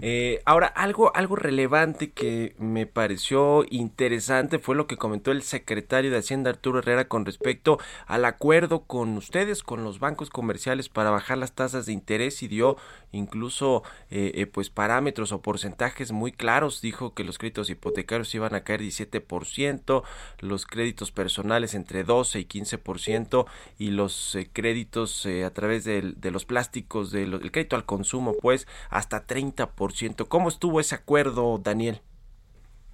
[0.00, 6.10] Eh, ahora, algo, algo relevante que me pareció interesante fue lo que comentó el secretario
[6.10, 11.10] de Hacienda Arturo Herrera con respecto al acuerdo con ustedes, con los bancos comerciales para
[11.10, 12.76] bajar las tasas de interés y dio
[13.12, 16.80] incluso eh, eh, pues parámetros o porcentajes muy claros.
[16.80, 20.02] Dijo que los créditos hipotecarios iban a caer 17%,
[20.40, 23.46] los créditos personales entre 12 y 15%
[23.78, 29.83] y los créditos a través de, los plásticos, del crédito al consumo pues hasta 30%.
[30.28, 32.00] ¿Cómo estuvo ese acuerdo, Daniel?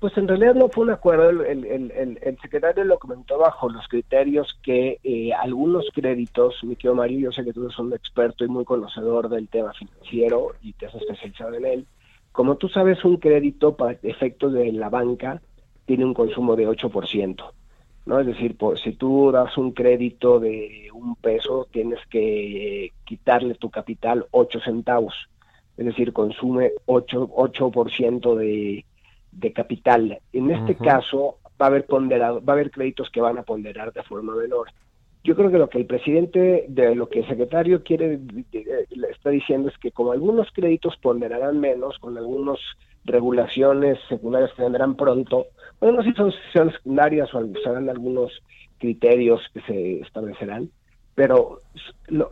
[0.01, 4.59] Pues en realidad no fue un acuerdo, el, el, secretario lo comentó bajo los criterios
[4.63, 8.49] que eh, algunos créditos, mi querido Mario, yo sé que tú eres un experto y
[8.49, 11.87] muy conocedor del tema financiero y te has especializado en él,
[12.33, 15.43] como tú sabes, un crédito para efectos de la banca
[15.85, 17.53] tiene un consumo de 8%,
[18.07, 18.21] ¿no?
[18.21, 23.69] Es decir, si tú das un crédito de un peso, tienes que eh, quitarle tu
[23.69, 25.29] capital 8 centavos
[25.81, 28.85] es decir, consume 8%, 8 de,
[29.33, 30.21] de capital.
[30.31, 33.91] En este caso va a haber ponderado, va a haber créditos que van a ponderar
[33.91, 34.69] de forma menor.
[35.25, 38.21] Yo creo que lo que el presidente, de lo que el secretario quiere,
[38.53, 42.59] le está diciendo es que como algunos créditos ponderarán menos, con algunas
[43.07, 45.47] regulaciones secundarias que vendrán pronto,
[45.81, 46.17] bueno, no sé si
[46.53, 48.33] son, secundarias o serán algunos
[48.77, 50.71] criterios que se establecerán,
[51.21, 51.59] pero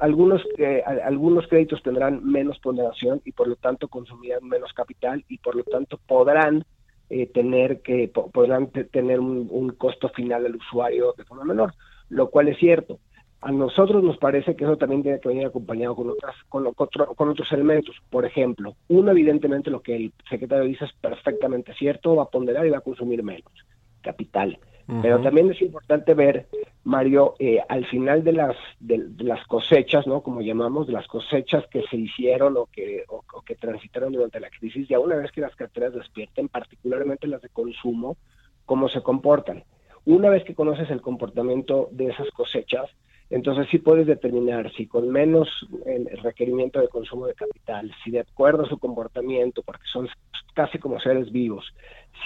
[0.01, 5.37] algunos eh, algunos créditos tendrán menos ponderación y por lo tanto consumirán menos capital y
[5.37, 6.64] por lo tanto podrán
[7.11, 11.74] eh, tener que podrán tener un, costo final al usuario de forma menor,
[12.09, 12.98] lo cual es cierto.
[13.42, 17.29] A nosotros nos parece que eso también tiene que venir acompañado con otras con, con
[17.29, 17.94] otros elementos.
[18.09, 22.66] Por ejemplo, uno evidentemente lo que el secretario dice es perfectamente cierto, va a ponderar
[22.66, 23.53] y va a consumir menos
[24.01, 24.59] capital.
[25.03, 26.48] Pero también es importante ver,
[26.85, 30.22] Mario, eh, al final de las, de, las cosechas, ¿no?
[30.22, 34.48] Como llamamos, de las cosechas que se hicieron o que, o, que transitaron durante la
[34.48, 38.16] crisis, ya una vez que las carteras despierten, particularmente las de consumo,
[38.64, 39.62] cómo se comportan.
[40.07, 42.88] Una vez que conoces el comportamiento de esas cosechas,
[43.31, 45.49] entonces sí puedes determinar si con menos
[45.85, 50.09] el requerimiento de consumo de capital, si de acuerdo a su comportamiento, porque son
[50.55, 51.64] casi como seres vivos,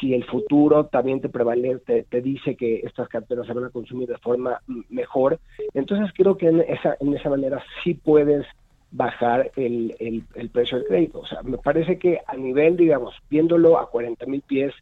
[0.00, 4.08] si el futuro también te prevalece, te, dice que estas carteras se van a consumir
[4.08, 5.38] de forma mejor,
[5.74, 8.46] entonces creo que en esa, en esa manera sí puedes
[8.92, 9.94] bajar el,
[10.34, 11.20] el, precio del crédito.
[11.20, 14.72] O sea, me parece que a nivel, digamos, viéndolo a 40 mil pies,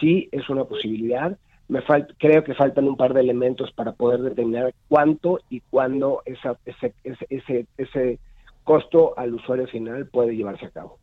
[0.00, 1.36] sí es una posibilidad
[1.70, 1.80] me
[2.18, 6.92] creo que faltan un par de elementos para poder determinar cuánto y cuándo esa, ese,
[7.04, 8.18] ese, ese
[8.64, 10.98] costo al usuario final puede llevarse a cabo.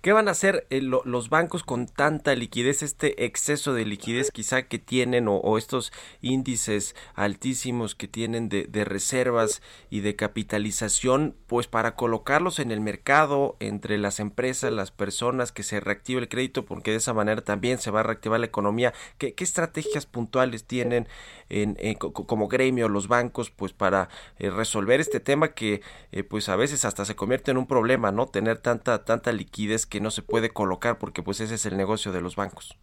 [0.00, 4.62] ¿Qué van a hacer eh, los bancos con tanta liquidez, este exceso de liquidez quizá
[4.62, 11.94] que tienen o, estos índices altísimos que tienen de, reservas y de capitalización, pues para
[11.94, 16.90] colocarlos en el mercado entre las empresas, las personas, que se reactive el crédito, porque
[16.90, 18.92] de esa manera también se va a reactivar la economía?
[19.18, 21.08] ¿Qué, estrategias puntuales tienen
[21.48, 24.08] en, como gremio los bancos pues para
[24.38, 25.82] eh, resolver este tema que
[26.12, 28.26] eh, pues a veces hasta se convierte en un problema, ¿no?
[28.26, 32.12] Tener tanta tanta liquidez que no se puede colocar porque pues ese es el negocio
[32.12, 32.78] de los bancos.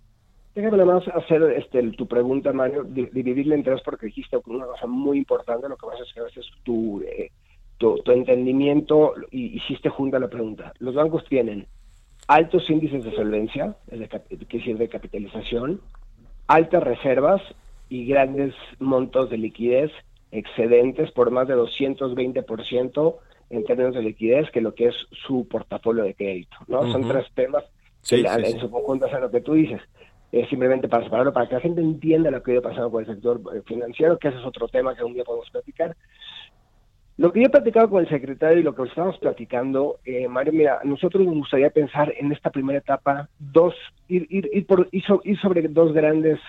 [0.53, 4.85] Déjame nada más hacer este, tu pregunta, Mario, dividirla en tres porque dijiste una cosa
[4.85, 7.31] muy importante, lo que es que a veces tu, eh,
[7.79, 10.71] tu, entendimiento y hiciste junta la pregunta.
[10.77, 11.65] Los bancos tienen
[12.27, 15.81] altos índices de solvencia, es decir, de capitalización,
[16.45, 17.41] altas reservas
[17.89, 19.91] y grandes montos de liquidez
[20.31, 23.15] excedentes por más de 220%
[23.49, 26.91] en términos de liquidez que lo que es su portafolio de crédito, ¿no?
[26.91, 27.63] Son tres temas
[28.07, 29.81] que en su conjunto hacen lo que tú dices.
[30.31, 33.03] Es simplemente para separarlo, para que la gente entienda lo que ha ido pasando con
[33.03, 35.95] el sector eh, financiero, que ese es otro tema que un día podemos platicar.
[37.17, 40.53] Lo que yo he platicado con el secretario y lo que estamos platicando, eh, Mario,
[40.53, 43.73] mira, nosotros nos gustaría pensar en esta primera etapa, dos,
[44.07, 45.03] ir, ir, ir, por, ir,
[45.41, 46.39] sobre dos grandes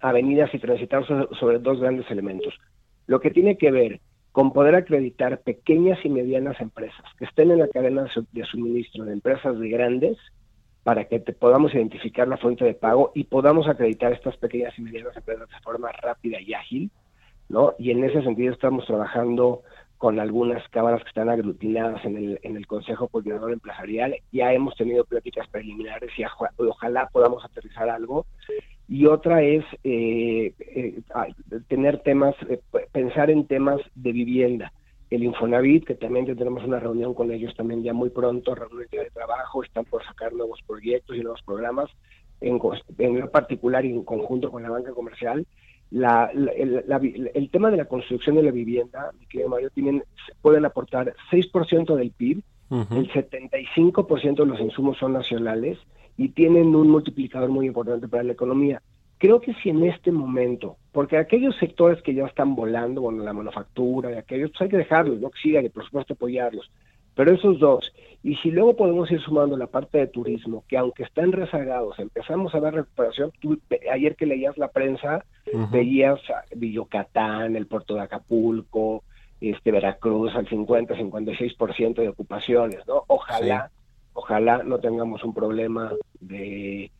[0.00, 2.54] avenidas y transitar sobre dos grandes elementos.
[3.06, 4.00] Lo que tiene que ver
[4.32, 9.12] con poder acreditar pequeñas y medianas empresas que estén en la cadena de suministro de
[9.12, 10.18] empresas de grandes
[10.82, 14.82] para que te podamos identificar la fuente de pago y podamos acreditar estas pequeñas y
[14.82, 16.90] medianas empresas de forma rápida y ágil,
[17.48, 17.74] ¿no?
[17.78, 19.62] Y en ese sentido estamos trabajando
[19.98, 24.16] con algunas cámaras que están aglutinadas en el, en el Consejo Coordinador Empresarial.
[24.32, 26.24] Ya hemos tenido pláticas preliminares y
[26.58, 28.26] ojalá podamos aterrizar algo
[28.88, 31.02] y otra es eh, eh,
[31.68, 32.60] tener temas, eh,
[32.92, 34.72] pensar en temas de vivienda.
[35.10, 39.10] El Infonavit, que también tenemos una reunión con ellos también ya muy pronto, reunión de
[39.10, 41.90] trabajo, están por sacar nuevos proyectos y nuevos programas,
[42.40, 42.58] en,
[42.98, 45.46] en particular y en conjunto con la banca comercial.
[45.90, 50.02] La, el, tema de la construcción de la vivienda, mi querido Mario, tienen,
[50.40, 55.78] pueden aportar 6% del PIB, el 75% de los insumos son nacionales
[56.16, 58.82] y tienen un multiplicador muy importante para la economía.
[59.18, 63.32] Creo que si en este momento, porque aquellos sectores que ya están volando, bueno, la
[63.32, 66.70] manufactura y aquellos, pues hay que dejarlos, no que sigan y por supuesto apoyarlos.
[67.14, 71.02] Pero esos dos, y si luego podemos ir sumando la parte de turismo, que aunque
[71.02, 73.30] están rezagados, empezamos a ver recuperación.
[73.92, 75.24] ayer que leías la prensa,
[75.70, 76.20] veías
[76.56, 79.04] Villocatán, el puerto de Acapulco,
[79.40, 83.04] este Veracruz al 50, 56% de ocupaciones, ¿no?
[83.08, 83.70] Ojalá
[84.14, 86.90] Ojalá no tengamos un problema de,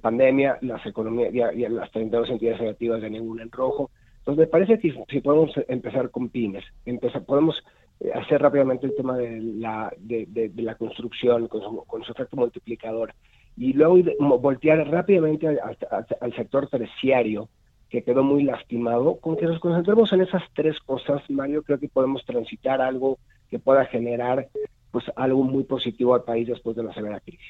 [0.00, 3.90] pandemia, las economías, ya, las 32 entidades negativas de ninguna en rojo.
[4.18, 7.62] Entonces me parece que si podemos empezar con pymes, empezar, podemos
[8.00, 13.14] eh, hacer rápidamente el tema de la, de, la construcción con su, efecto multiplicador
[13.56, 13.96] y luego
[14.38, 17.48] voltear rápidamente al, sector terciario
[17.88, 21.88] que quedó muy lastimado, con que nos concentremos en esas tres cosas, Mario, creo que
[21.88, 24.48] podemos transitar algo que pueda generar
[24.96, 27.44] pues algo muy positivo al país después de la severa crisis.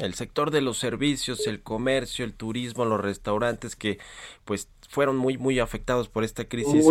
[0.00, 3.98] El sector de los servicios, el comercio, el turismo, los restaurantes que
[4.44, 6.84] pues fueron muy muy afectados por esta crisis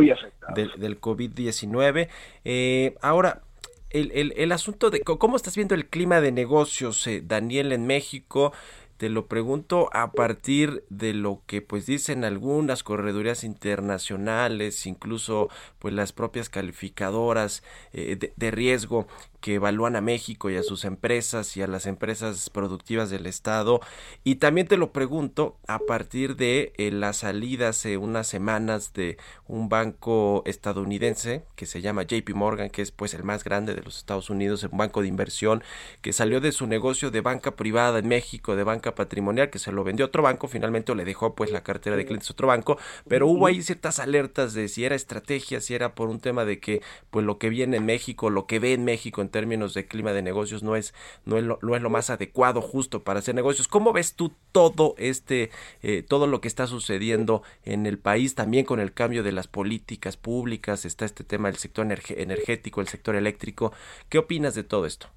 [0.56, 2.08] del, del COVID-19.
[2.46, 3.42] Eh, ahora,
[3.90, 7.88] el, el, el, asunto de cómo estás viendo el clima de negocios, eh, Daniel, en
[7.88, 8.54] México.
[8.98, 15.94] Te lo pregunto a partir de lo que pues dicen algunas corredurías internacionales, incluso pues
[15.94, 17.62] las propias calificadoras
[17.94, 19.08] eh, de, riesgo
[19.40, 23.82] que evalúan a México y a sus empresas y a las empresas productivas del Estado.
[24.24, 29.18] Y también te lo pregunto a partir de eh, la salida hace unas semanas de
[29.48, 33.84] un banco estadounidense que se llama JP Morgan, que es pues el más grande de
[33.84, 35.64] los Estados Unidos, un banco de inversión
[36.02, 39.72] que salió de su negocio de banca privada en México, de banca patrimonial, que se
[39.72, 42.48] lo vendió a otro banco, finalmente le dejó pues la cartera de clientes a otro
[42.48, 46.46] banco, pero hubo ahí ciertas alertas de si era estrategia, si era por un tema
[46.46, 49.74] de que pues lo que viene en México, lo que ve en México en términos
[49.74, 50.94] de clima de negocios no es,
[51.26, 53.68] no es, lo, no es lo más adecuado justo para hacer negocios.
[53.68, 58.66] ¿Cómo ves tú todo este, eh, todo lo que está sucediendo en el país, también
[58.66, 63.16] con el cambio de las políticas públicas, está este tema del sector energético, el sector
[63.16, 63.74] eléctrico?
[64.10, 65.08] ¿Qué opinas de todo esto?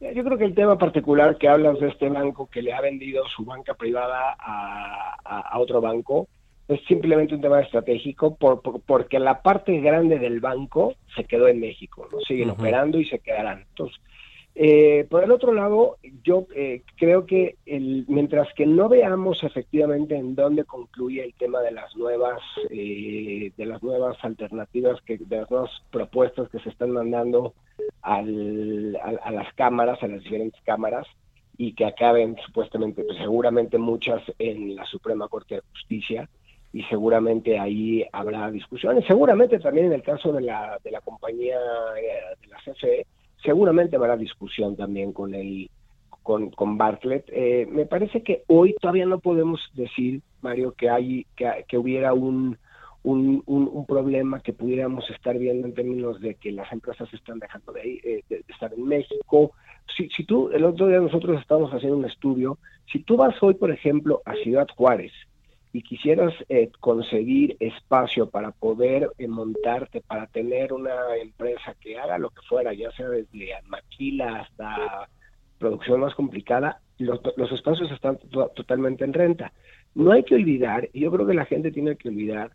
[0.00, 3.26] Yo creo que el tema particular que hablas de este banco que le ha vendido
[3.28, 6.26] su banca privada a, a otro banco,
[6.70, 11.58] es simplemente un tema estratégico por, porque la parte grande del banco se quedó en
[11.58, 12.20] México, ¿no?
[12.20, 13.66] Siguen operando y se quedarán.
[13.70, 14.00] Entonces,
[14.62, 20.14] Eh, por el otro lado, yo eh, creo que el, mientras que no veamos efectivamente
[20.16, 25.36] en dónde concluye el tema de las nuevas, eh, de las nuevas alternativas, que, de
[25.38, 27.54] las nuevas propuestas que se están mandando
[28.02, 31.06] al, a, las cámaras, a las diferentes cámaras,
[31.56, 36.28] y que acaben supuestamente, pues, seguramente muchas en la Suprema Corte de Justicia,
[36.70, 39.06] y seguramente ahí habrá discusiones.
[39.06, 43.06] Seguramente también en el caso de la, de la compañía de la CFE,
[43.42, 45.70] seguramente habrá discusión también con el
[46.22, 47.24] con, con Bartlett.
[47.32, 52.12] Eh, me parece que hoy todavía no podemos decir, Mario, que hay que, que hubiera
[52.12, 52.58] un,
[53.02, 57.72] un, un, problema que pudiéramos estar viendo en términos de que las empresas están dejando
[57.72, 59.52] de, eh, de, estar en México.
[59.96, 62.58] Si, si tú, el otro día nosotros estábamos haciendo un estudio,
[62.92, 65.12] si tú vas hoy, por ejemplo, a Ciudad Juárez
[65.72, 72.18] y quisieras eh, conseguir espacio para poder eh, montarte, para tener una empresa que haga
[72.18, 75.08] lo que fuera, ya sea desde maquila hasta
[75.58, 78.18] producción más complicada, los, los espacios están
[78.54, 79.52] totalmente en renta.
[79.94, 82.52] No hay que olvidar, y yo creo que la gente tiene que olvidar,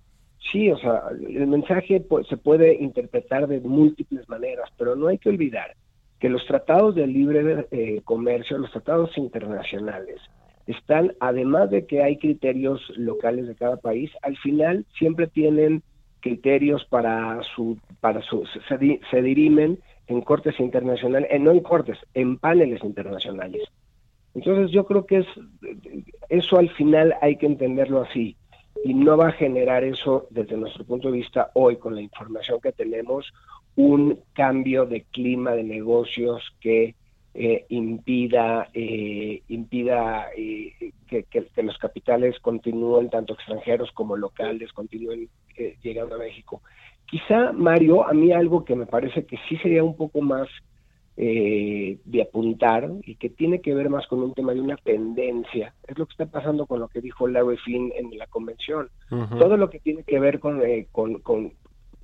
[0.51, 5.18] sí, o sea, el mensaje pues, se puede interpretar de múltiples maneras, pero no hay
[5.18, 5.76] que olvidar
[6.20, 10.20] que los tratados de libre eh, comercio, los tratados internacionales,
[10.68, 15.84] están, además de que hay criterios locales de cada país, al final siempre tienen
[16.22, 22.38] criterios para su, para su, se, dirimen en cortes internacionales, eh, no en cortes, en
[22.38, 23.61] paneles internacionales.
[24.34, 25.28] Entonces yo creo que es,
[26.30, 28.36] eso al final hay que entenderlo así
[28.84, 32.59] y no va a generar eso desde nuestro punto de vista hoy con la información
[32.59, 33.32] que tenemos
[33.76, 36.95] un cambio de clima de negocios que
[37.38, 40.71] eh, impida, eh, impida eh,
[41.05, 45.27] que, los capitales continúen, tanto extranjeros como locales, continúen
[45.83, 46.61] llegando a México.
[47.05, 50.47] Quizá, Mario, a mí algo que me parece que sí sería un poco más
[51.17, 55.97] de apuntar y que tiene que ver más con un tema de una tendencia, es
[55.97, 58.89] lo que está pasando con lo que dijo Larry Finn en la convención.
[59.09, 60.61] Todo lo que tiene que ver con,
[60.91, 61.53] con, con,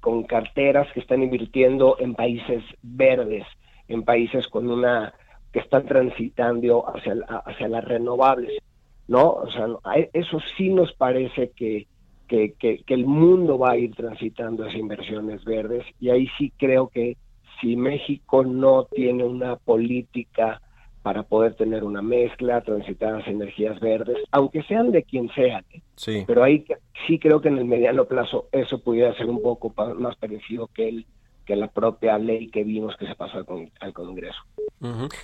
[0.02, 3.46] con carteras que están invirtiendo en países verdes,
[3.88, 5.14] en países con una
[5.52, 7.14] que están transitando hacia,
[7.46, 8.62] hacia las renovables,
[9.08, 9.30] ¿no?
[9.32, 9.68] O sea,
[10.14, 11.88] eso sí nos parece que,
[12.28, 16.88] que, que, el mundo va a ir transitando hacia inversiones verdes y ahí sí creo
[16.88, 17.18] que
[17.60, 20.62] si México no tiene una política
[21.04, 25.66] para poder tener una mezcla, transitar hacia energías verdes, aunque sean de quien sean.
[25.72, 25.82] ¿eh?
[25.96, 26.24] Sí.
[26.28, 26.64] Pero ahí
[27.08, 30.90] sí creo que en el mediano plazo eso pudiera ser un poco más parecido que
[30.90, 31.06] el
[31.52, 33.46] que la propia ley que vimos que se pasó
[33.82, 34.40] al, Congreso.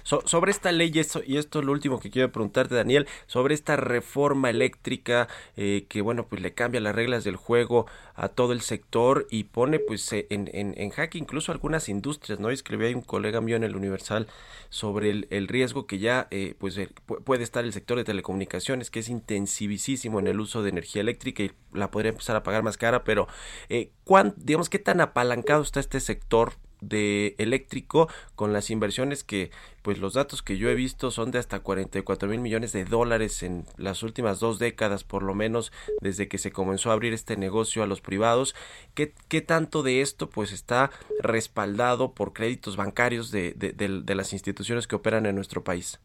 [0.03, 3.53] sobre esta ley, y esto, y esto es lo último que quiero preguntarte, Daniel, sobre
[3.53, 7.85] esta reforma eléctrica eh, que, bueno, pues le cambia las reglas del juego
[8.17, 12.39] a todo el sector y pone, pues, eh, en, en, en jaque incluso algunas industrias,
[12.39, 12.49] ¿no?
[12.49, 14.27] Escribí ahí un colega mío en el Universal
[14.69, 16.79] sobre el, riesgo que ya, eh, pues,
[17.23, 21.43] puede estar el sector de telecomunicaciones, que es intensivísimo en el uso de energía eléctrica
[21.43, 23.27] y la podría empezar a pagar más cara, pero,
[23.69, 23.91] eh,
[24.37, 29.51] digamos, ¿qué tan apalancado está este sector de eléctrico con las inversiones que
[29.81, 33.41] pues los datos que yo he visto son de hasta 44 mil millones de dólares
[33.43, 35.71] en las últimas dos décadas por lo menos
[36.01, 38.55] desde que se comenzó a abrir este negocio a los privados
[38.93, 44.87] ¿qué, qué tanto de esto pues está respaldado por créditos bancarios de, de, las instituciones
[44.87, 45.99] que operan en nuestro país?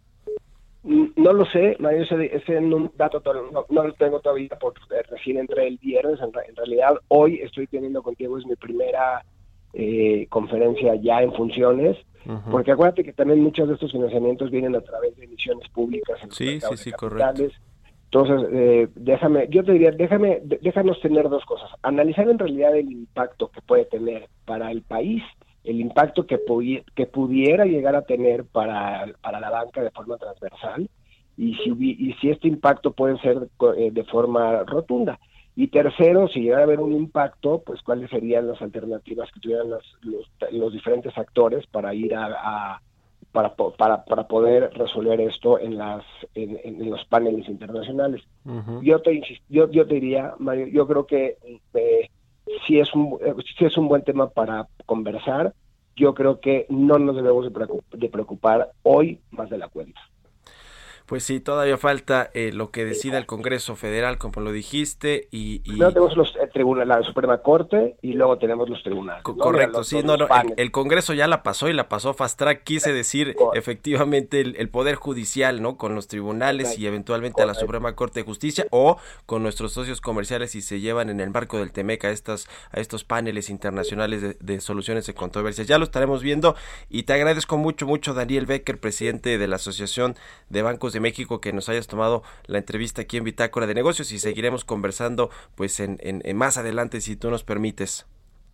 [0.85, 2.61] No lo sé, ese, ese
[2.97, 4.75] dato no, no, lo tengo todavía por
[5.09, 6.19] recién entre el viernes.
[6.21, 9.25] En, realidad, hoy estoy teniendo contigo, es mi primera
[9.73, 11.97] eh, conferencia ya en funciones,
[12.51, 16.23] porque acuérdate que también muchos de estos financiamientos vienen a través de emisiones públicas.
[16.23, 17.45] En sí, sí, sí, correcto.
[18.05, 21.71] Entonces, eh, déjame, yo te diría, déjame, déjanos tener dos cosas.
[21.83, 25.23] Analizar en realidad el impacto que puede tener para el país
[25.65, 26.41] el impacto que,
[26.95, 30.89] que pudiera llegar a tener para, para la banca de forma transversal
[31.37, 35.19] y si, y si este impacto puede ser eh, de forma rotunda.
[35.55, 39.69] Y tercero, si llegara a haber un impacto, pues cuáles serían las alternativas que tuvieran
[39.69, 39.85] los,
[40.51, 42.81] los, diferentes actores para ir a,
[43.33, 48.23] para, para, para, poder resolver esto en las en, los paneles internacionales.
[48.81, 51.37] Yo te yo, yo te diría, Mario, yo creo que
[51.75, 52.09] eh,
[52.67, 53.19] si es un
[53.59, 55.55] si es un buen tema para conversar.
[55.95, 57.53] Yo creo que no nos debemos
[57.93, 60.01] de preocupar hoy más de la cuenta.
[61.13, 65.61] Pues sí, todavía falta eh, lo que decida el Congreso Federal, como lo dijiste, y...
[65.63, 65.79] y...
[65.79, 69.23] tenemos los eh, tribunales, la Suprema Corte y luego tenemos los tribunales.
[69.23, 72.95] Correcto, sí, no, no, el, Congreso ya la pasó y la pasó fast track, quise
[72.95, 75.77] decir efectivamente el, Poder Judicial, ¿no?
[75.77, 78.97] Con los tribunales y eventualmente a la Suprema Corte de Justicia o
[79.27, 82.81] con nuestros socios comerciales y se llevan en el marco del TEMEC a, estas, a
[82.81, 85.67] estos paneles internacionales de, de soluciones de controversias.
[85.67, 86.57] Ya lo estaremos viendo
[86.89, 90.17] y te agradezco mucho, mucho Daniel Becker, presidente de la Asociación
[90.49, 94.13] de Bancos de México que nos hayas tomado la entrevista aquí en Bitácora de Negocios
[94.13, 98.07] y seguiremos conversando pues en, en, más adelante si tú nos permites.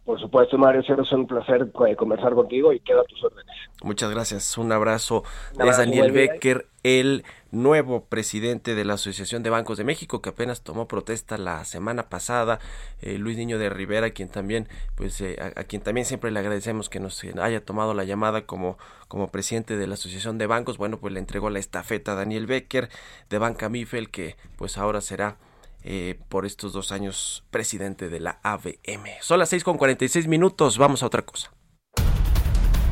[0.04, 3.54] Por supuesto, Mario, siempre es un placer eh, conversar contigo y quedo a tus órdenes.
[3.82, 4.56] Muchas gracias.
[4.56, 5.22] Un abrazo.
[5.58, 10.62] es Daniel Becker, el nuevo presidente de la Asociación de Bancos de México, que apenas
[10.62, 12.58] tomó protesta la semana pasada.
[13.00, 16.88] Eh, Luis Niño de Rivera, quien también, pues, eh, a, quien también siempre le agradecemos
[16.88, 18.78] que nos haya tomado la llamada como,
[19.08, 20.78] como presidente de la Asociación de Bancos.
[20.78, 22.88] Bueno, pues le entregó la estafeta a Daniel Becker
[23.30, 25.38] de Banca Mifel, que pues ahora será
[25.84, 29.08] eh, por estos dos años presidente de la ABM.
[29.20, 31.52] Son las 6 con 46 minutos, vamos a otra cosa.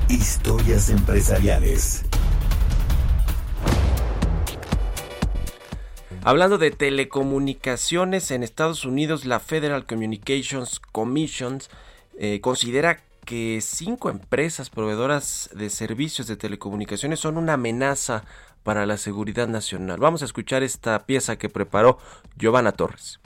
[0.08, 2.04] Historias empresariales.
[6.22, 11.60] Hablando de telecomunicaciones en Estados Unidos, la Federal Communications Commission
[12.18, 18.24] eh, considera que cinco empresas proveedoras de servicios de telecomunicaciones son una amenaza
[18.62, 19.98] para la seguridad nacional.
[19.98, 21.98] Vamos a escuchar esta pieza que preparó
[22.36, 23.20] Giovanna Torres.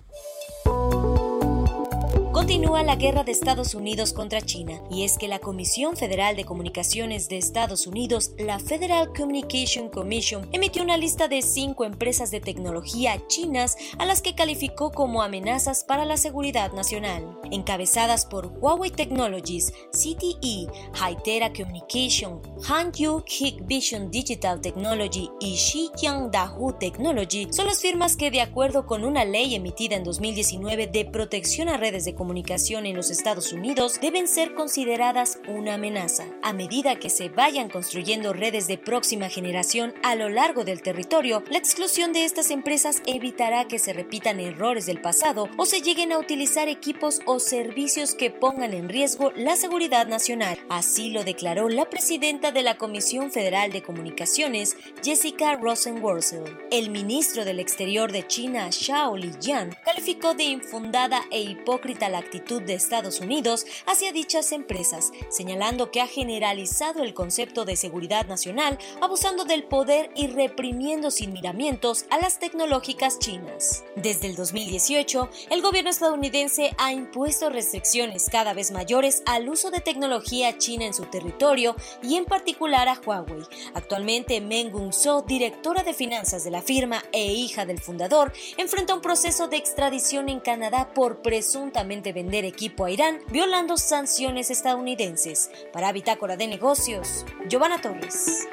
[2.50, 6.44] Continúa la guerra de Estados Unidos contra China, y es que la Comisión Federal de
[6.44, 12.40] Comunicaciones de Estados Unidos, la Federal Communication Commission, emitió una lista de cinco empresas de
[12.40, 17.38] tecnología chinas a las que calificó como amenazas para la seguridad nacional.
[17.52, 27.46] Encabezadas por Huawei Technologies, CTE, Hytera Communication, Hanyu Hikvision Digital Technology y Xinjiang Dahu Technology,
[27.52, 31.76] son las firmas que, de acuerdo con una ley emitida en 2019 de protección a
[31.76, 36.24] redes de comunicación, comunicación en los Estados Unidos deben ser consideradas una amenaza.
[36.42, 41.42] A medida que se vayan construyendo redes de próxima generación a lo largo del territorio,
[41.50, 46.12] la exclusión de estas empresas evitará que se repitan errores del pasado o se lleguen
[46.12, 50.58] a utilizar equipos o servicios que pongan en riesgo la seguridad nacional.
[50.70, 56.44] Así lo declaró la presidenta de la Comisión Federal de Comunicaciones, Jessica Rosenworcel.
[56.70, 62.62] El ministro del Exterior de China, Xiao Lijian, calificó de infundada e hipócrita la actitud
[62.62, 68.78] de Estados Unidos hacia dichas empresas, señalando que ha generalizado el concepto de seguridad nacional,
[69.00, 73.82] abusando del poder y reprimiendo sin miramientos a las tecnológicas chinas.
[73.96, 79.80] Desde el 2018, el gobierno estadounidense ha impuesto restricciones cada vez mayores al uso de
[79.80, 83.42] tecnología china en su territorio y en particular a Huawei.
[83.74, 89.00] Actualmente, Meng Wanzhou, directora de finanzas de la firma e hija del fundador, enfrenta un
[89.00, 95.50] proceso de extradición en Canadá por presuntamente vender equipo a Irán violando sanciones estadounidenses.
[95.72, 98.46] Para Bitácora de Negocios, Giovanna Torres.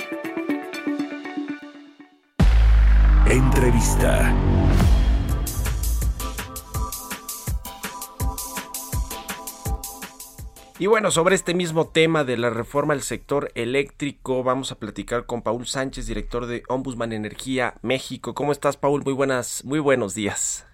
[3.29, 4.33] Entrevista.
[10.79, 15.25] Y bueno, sobre este mismo tema de la reforma al sector eléctrico, vamos a platicar
[15.25, 18.35] con Paul Sánchez, director de Ombudsman Energía México.
[18.35, 19.03] ¿Cómo estás, Paul?
[19.03, 20.67] Muy buenas, muy buenos días.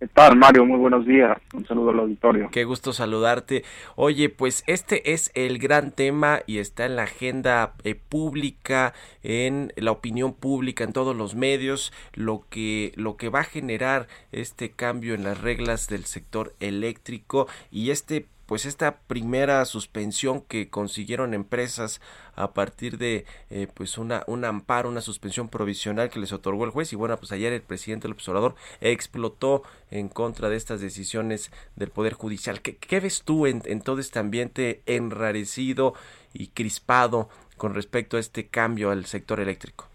[0.00, 0.64] ¿Qué tal, Mario?
[0.64, 1.36] Muy buenos días.
[1.52, 2.48] Un saludo al auditorio.
[2.50, 3.64] Qué gusto saludarte.
[3.96, 9.74] Oye, pues este es el gran tema y está en la agenda eh, pública, en
[9.76, 14.70] la opinión pública, en todos los medios, lo que, lo que va a generar este
[14.70, 21.34] cambio en las reglas del sector eléctrico y este pues esta primera suspensión que consiguieron
[21.34, 22.00] empresas
[22.34, 26.72] a partir de eh, pues una un amparo, una suspensión provisional que les otorgó el
[26.72, 31.52] juez y bueno pues ayer el presidente del observador explotó en contra de estas decisiones
[31.76, 32.60] del poder judicial.
[32.60, 35.94] ¿Qué, ves tú en, en todo este ambiente enrarecido
[36.32, 39.86] y crispado con respecto a este cambio al sector eléctrico?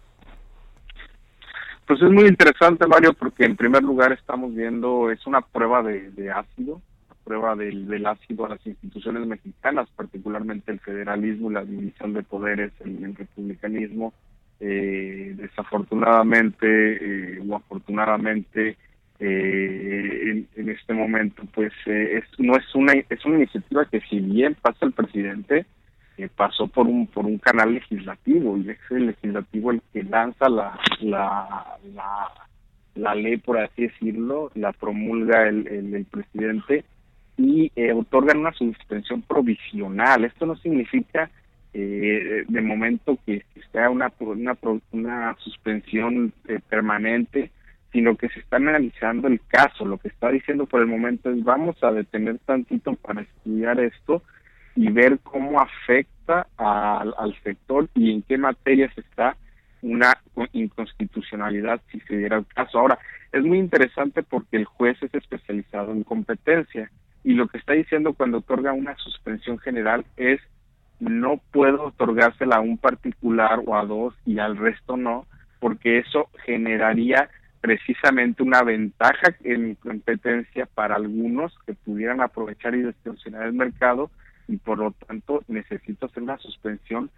[1.86, 6.30] Pues es muy interesante, Mario, porque en primer lugar estamos viendo, es una prueba de
[6.30, 6.80] ácido,
[7.26, 12.72] prueba del, ácido a las instituciones mexicanas, particularmente el federalismo y la división de poderes,
[12.84, 14.14] el, el republicanismo.
[14.58, 18.78] Eh, desafortunadamente eh, o afortunadamente
[19.18, 24.54] eh, en, este momento pues es, no es una es una iniciativa que si bien
[24.54, 25.66] pasa el presidente
[26.36, 30.80] pasó por un por un canal legislativo y es el legislativo el que lanza la
[31.02, 32.32] la, la,
[32.94, 36.86] la ley por así decirlo la promulga el, el, el presidente
[37.36, 40.24] y eh, otorgan una suspensión provisional.
[40.24, 41.30] Esto no significa
[41.72, 44.56] eh, de momento que sea una, una,
[44.92, 47.50] una suspensión eh, permanente,
[47.92, 49.84] sino que se está analizando el caso.
[49.84, 54.22] Lo que está diciendo por el momento es vamos a detener tantito para estudiar esto
[54.74, 59.36] y ver cómo afecta al, al sector y en qué materias está
[59.82, 60.18] una
[60.52, 62.78] inconstitucionalidad si se diera el caso.
[62.78, 62.98] Ahora,
[63.32, 66.90] es muy interesante porque el juez es especializado en competencia
[67.26, 70.40] y lo que está diciendo cuando otorga una suspensión general es
[71.00, 75.26] no puedo otorgársela a un particular o a dos y al resto no,
[75.58, 77.28] porque eso generaría
[77.60, 84.08] precisamente una ventaja en competencia para algunos que pudieran aprovechar y distorsionar el mercado
[84.46, 87.10] y por lo tanto necesito hacer una suspensión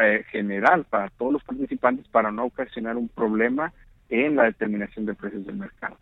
[0.00, 3.72] eh, general para todos los participantes para no ocasionar un problema
[4.08, 5.96] en la determinación de precios del mercado.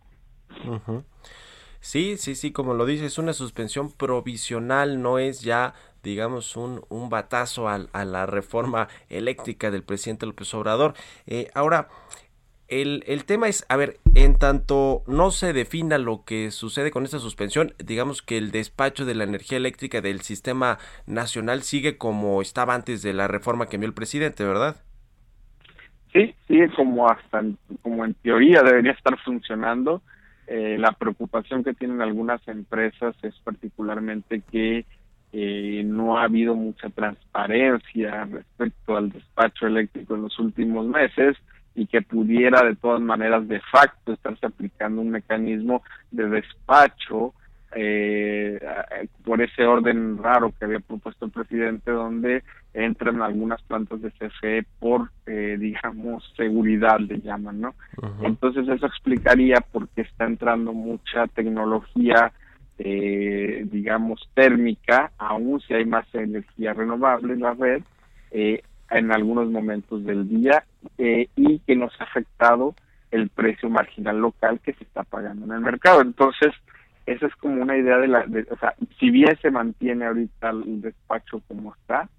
[1.79, 5.73] Sí, sí, sí, como lo dices, es una suspensión provisional, no es ya,
[6.03, 10.93] digamos, un, un batazo a, a la reforma eléctrica del presidente López Obrador.
[11.27, 11.89] Eh, ahora,
[12.67, 17.05] el, el, tema es, a ver, en tanto no se defina lo que sucede con
[17.05, 22.41] esta suspensión, digamos que el despacho de la energía eléctrica del sistema nacional sigue como
[22.41, 24.75] estaba antes de la reforma que envió el presidente, ¿verdad?
[26.11, 27.41] Sí, sigue como hasta,
[27.81, 30.01] como en teoría debería estar funcionando.
[30.47, 34.85] Eh, la preocupación que tienen algunas empresas es particularmente que
[35.33, 41.35] eh, no ha habido mucha transparencia respecto al despacho eléctrico en los últimos meses
[41.75, 47.33] y que pudiera de todas maneras de facto estarse aplicando un mecanismo de despacho
[47.75, 48.59] eh,
[49.23, 52.43] por ese orden raro que había propuesto el presidente donde
[52.73, 57.75] entran algunas plantas de CFE por eh, digamos seguridad le llaman no
[58.23, 62.31] entonces eso explicaría por qué está entrando mucha tecnología
[62.79, 67.81] eh, digamos térmica aún si hay más energía renovable en la red
[68.31, 68.61] eh,
[68.91, 70.63] en algunos momentos del día
[70.97, 72.75] eh, y que nos ha afectado
[73.11, 76.01] el precio marginal local que se está pagando en el mercado.
[76.01, 76.53] Entonces,
[77.07, 80.81] esa es como una idea de la, o sea, si bien se mantiene ahorita el
[80.81, 82.09] despacho como está,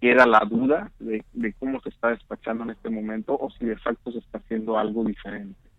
[0.00, 3.76] queda la duda de, de cómo se está despachando en este momento o si de
[3.76, 5.69] facto se está haciendo algo diferente.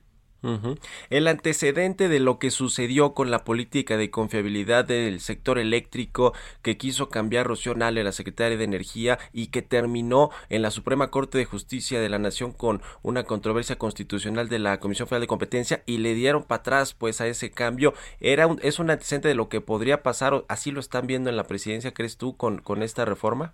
[1.12, 6.34] El antecedente de lo que sucedió con la política de confiabilidad del sector eléctrico
[6.64, 11.12] que quiso cambiar Rocío Nale, la secretaria de Energía, y que terminó en la Suprema
[11.12, 15.28] Corte de Justicia de la Nación con una controversia constitucional de la Comisión Federal de
[15.28, 17.94] Competencia y le dieron para atrás pues a ese cambio.
[18.20, 20.44] Era un, ¿Es un antecedente de lo que podría pasar?
[20.48, 23.54] ¿Así lo están viendo en la presidencia, crees tú, con, con esta reforma?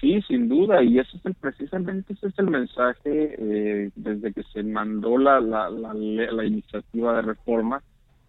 [0.00, 4.44] Sí, sin duda, y eso es el, precisamente ese es el mensaje eh, desde que
[4.44, 7.82] se mandó la, la, la, iniciativa de reforma,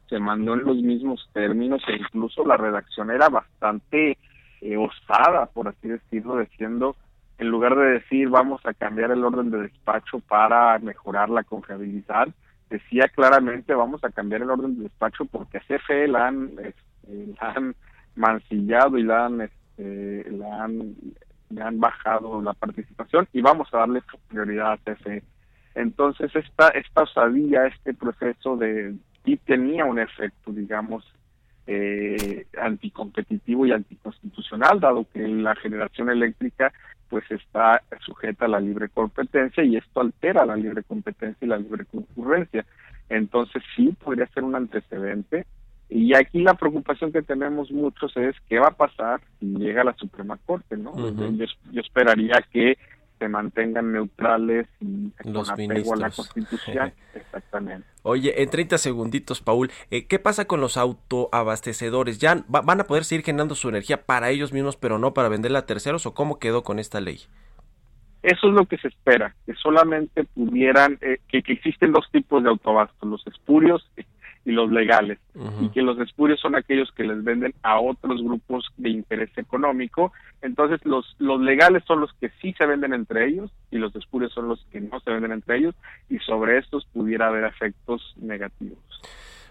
[0.08, 4.18] se mandó en los mismos términos e incluso la redacción era bastante
[4.62, 6.96] eh, osada, por así decirlo, diciendo,
[7.38, 12.30] en lugar de decir vamos a cambiar el orden de despacho para mejorar la confiabilidad,
[12.68, 17.28] decía claramente vamos a cambiar el orden de despacho porque a CFE la han, este,
[17.40, 17.76] la han
[18.16, 20.96] mancillado y la han, este, la han
[21.50, 25.24] le han bajado la participación y vamos a darle prioridad a TFE.
[25.76, 28.95] Entonces, esta, esta osadía, este proceso de
[29.26, 31.06] y tenía un efecto, digamos,
[31.68, 36.74] eh, anticompetitivo y anticonstitucional, dado que la generación eléctrica
[37.10, 41.58] pues está sujeta a la libre competencia y esto altera la libre competencia y la
[41.58, 42.66] libre concurrencia.
[43.10, 45.45] Entonces sí podría ser un antecedente
[45.90, 49.96] y aquí la preocupación que tenemos muchos es qué va a pasar si llega la
[49.96, 50.94] Suprema Corte, ¿no?
[51.32, 52.78] yo, esperaría que
[53.18, 56.94] se mantengan neutrales y Los con apego a la Constitución.
[57.14, 57.86] Exactamente.
[58.04, 62.20] Oye, en 30 segunditos, Paul, eh, ¿qué pasa con los autoabastecedores?
[62.20, 65.60] ¿Ya van a poder seguir generando su energía para ellos mismos, pero no para venderla
[65.60, 66.06] a terceros?
[66.06, 67.20] ¿O cómo quedó con esta ley?
[68.22, 72.44] Eso es lo que se espera, que solamente pudieran, eh, que, que, existen dos tipos
[72.44, 73.90] de autoabastos, los espurios
[74.50, 75.20] y los legales,
[75.62, 80.12] y que los espurios son aquellos que les venden a otros grupos de interés económico.
[80.41, 84.34] Entonces, los, los legales son los que sí se venden entre ellos y los espurios
[84.34, 85.76] son los que no se venden entre ellos,
[86.10, 88.80] y sobre estos pudiera haber efectos negativos.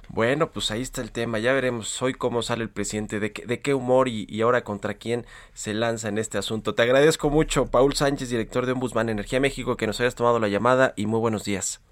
[0.09, 1.39] Bueno, pues ahí está el tema.
[1.39, 4.65] Ya veremos hoy cómo sale el presidente, de qué, de qué humor y, y, ahora
[4.65, 6.75] contra quién se lanza en este asunto.
[6.75, 10.49] Te agradezco mucho, Paul Sánchez, director de Ombudsman Energía México, que nos hayas tomado la
[10.49, 11.88] llamada y muy buenos días.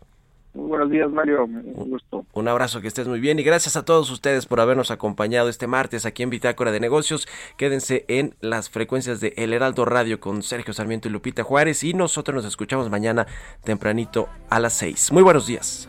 [0.57, 1.45] Muy buenos días, Mario.
[1.45, 2.25] Un gusto.
[2.33, 5.67] Un abrazo, que estés muy bien y gracias a todos ustedes por habernos acompañado este
[5.67, 7.29] martes aquí en Bitácora de Negocios.
[7.59, 11.93] Quédense en las frecuencias de El Heraldo Radio con Sergio Sarmiento y Lupita Juárez y
[11.93, 13.27] nosotros nos escuchamos mañana
[13.65, 15.13] tempranito a las 6.
[15.13, 15.89] Muy buenos días.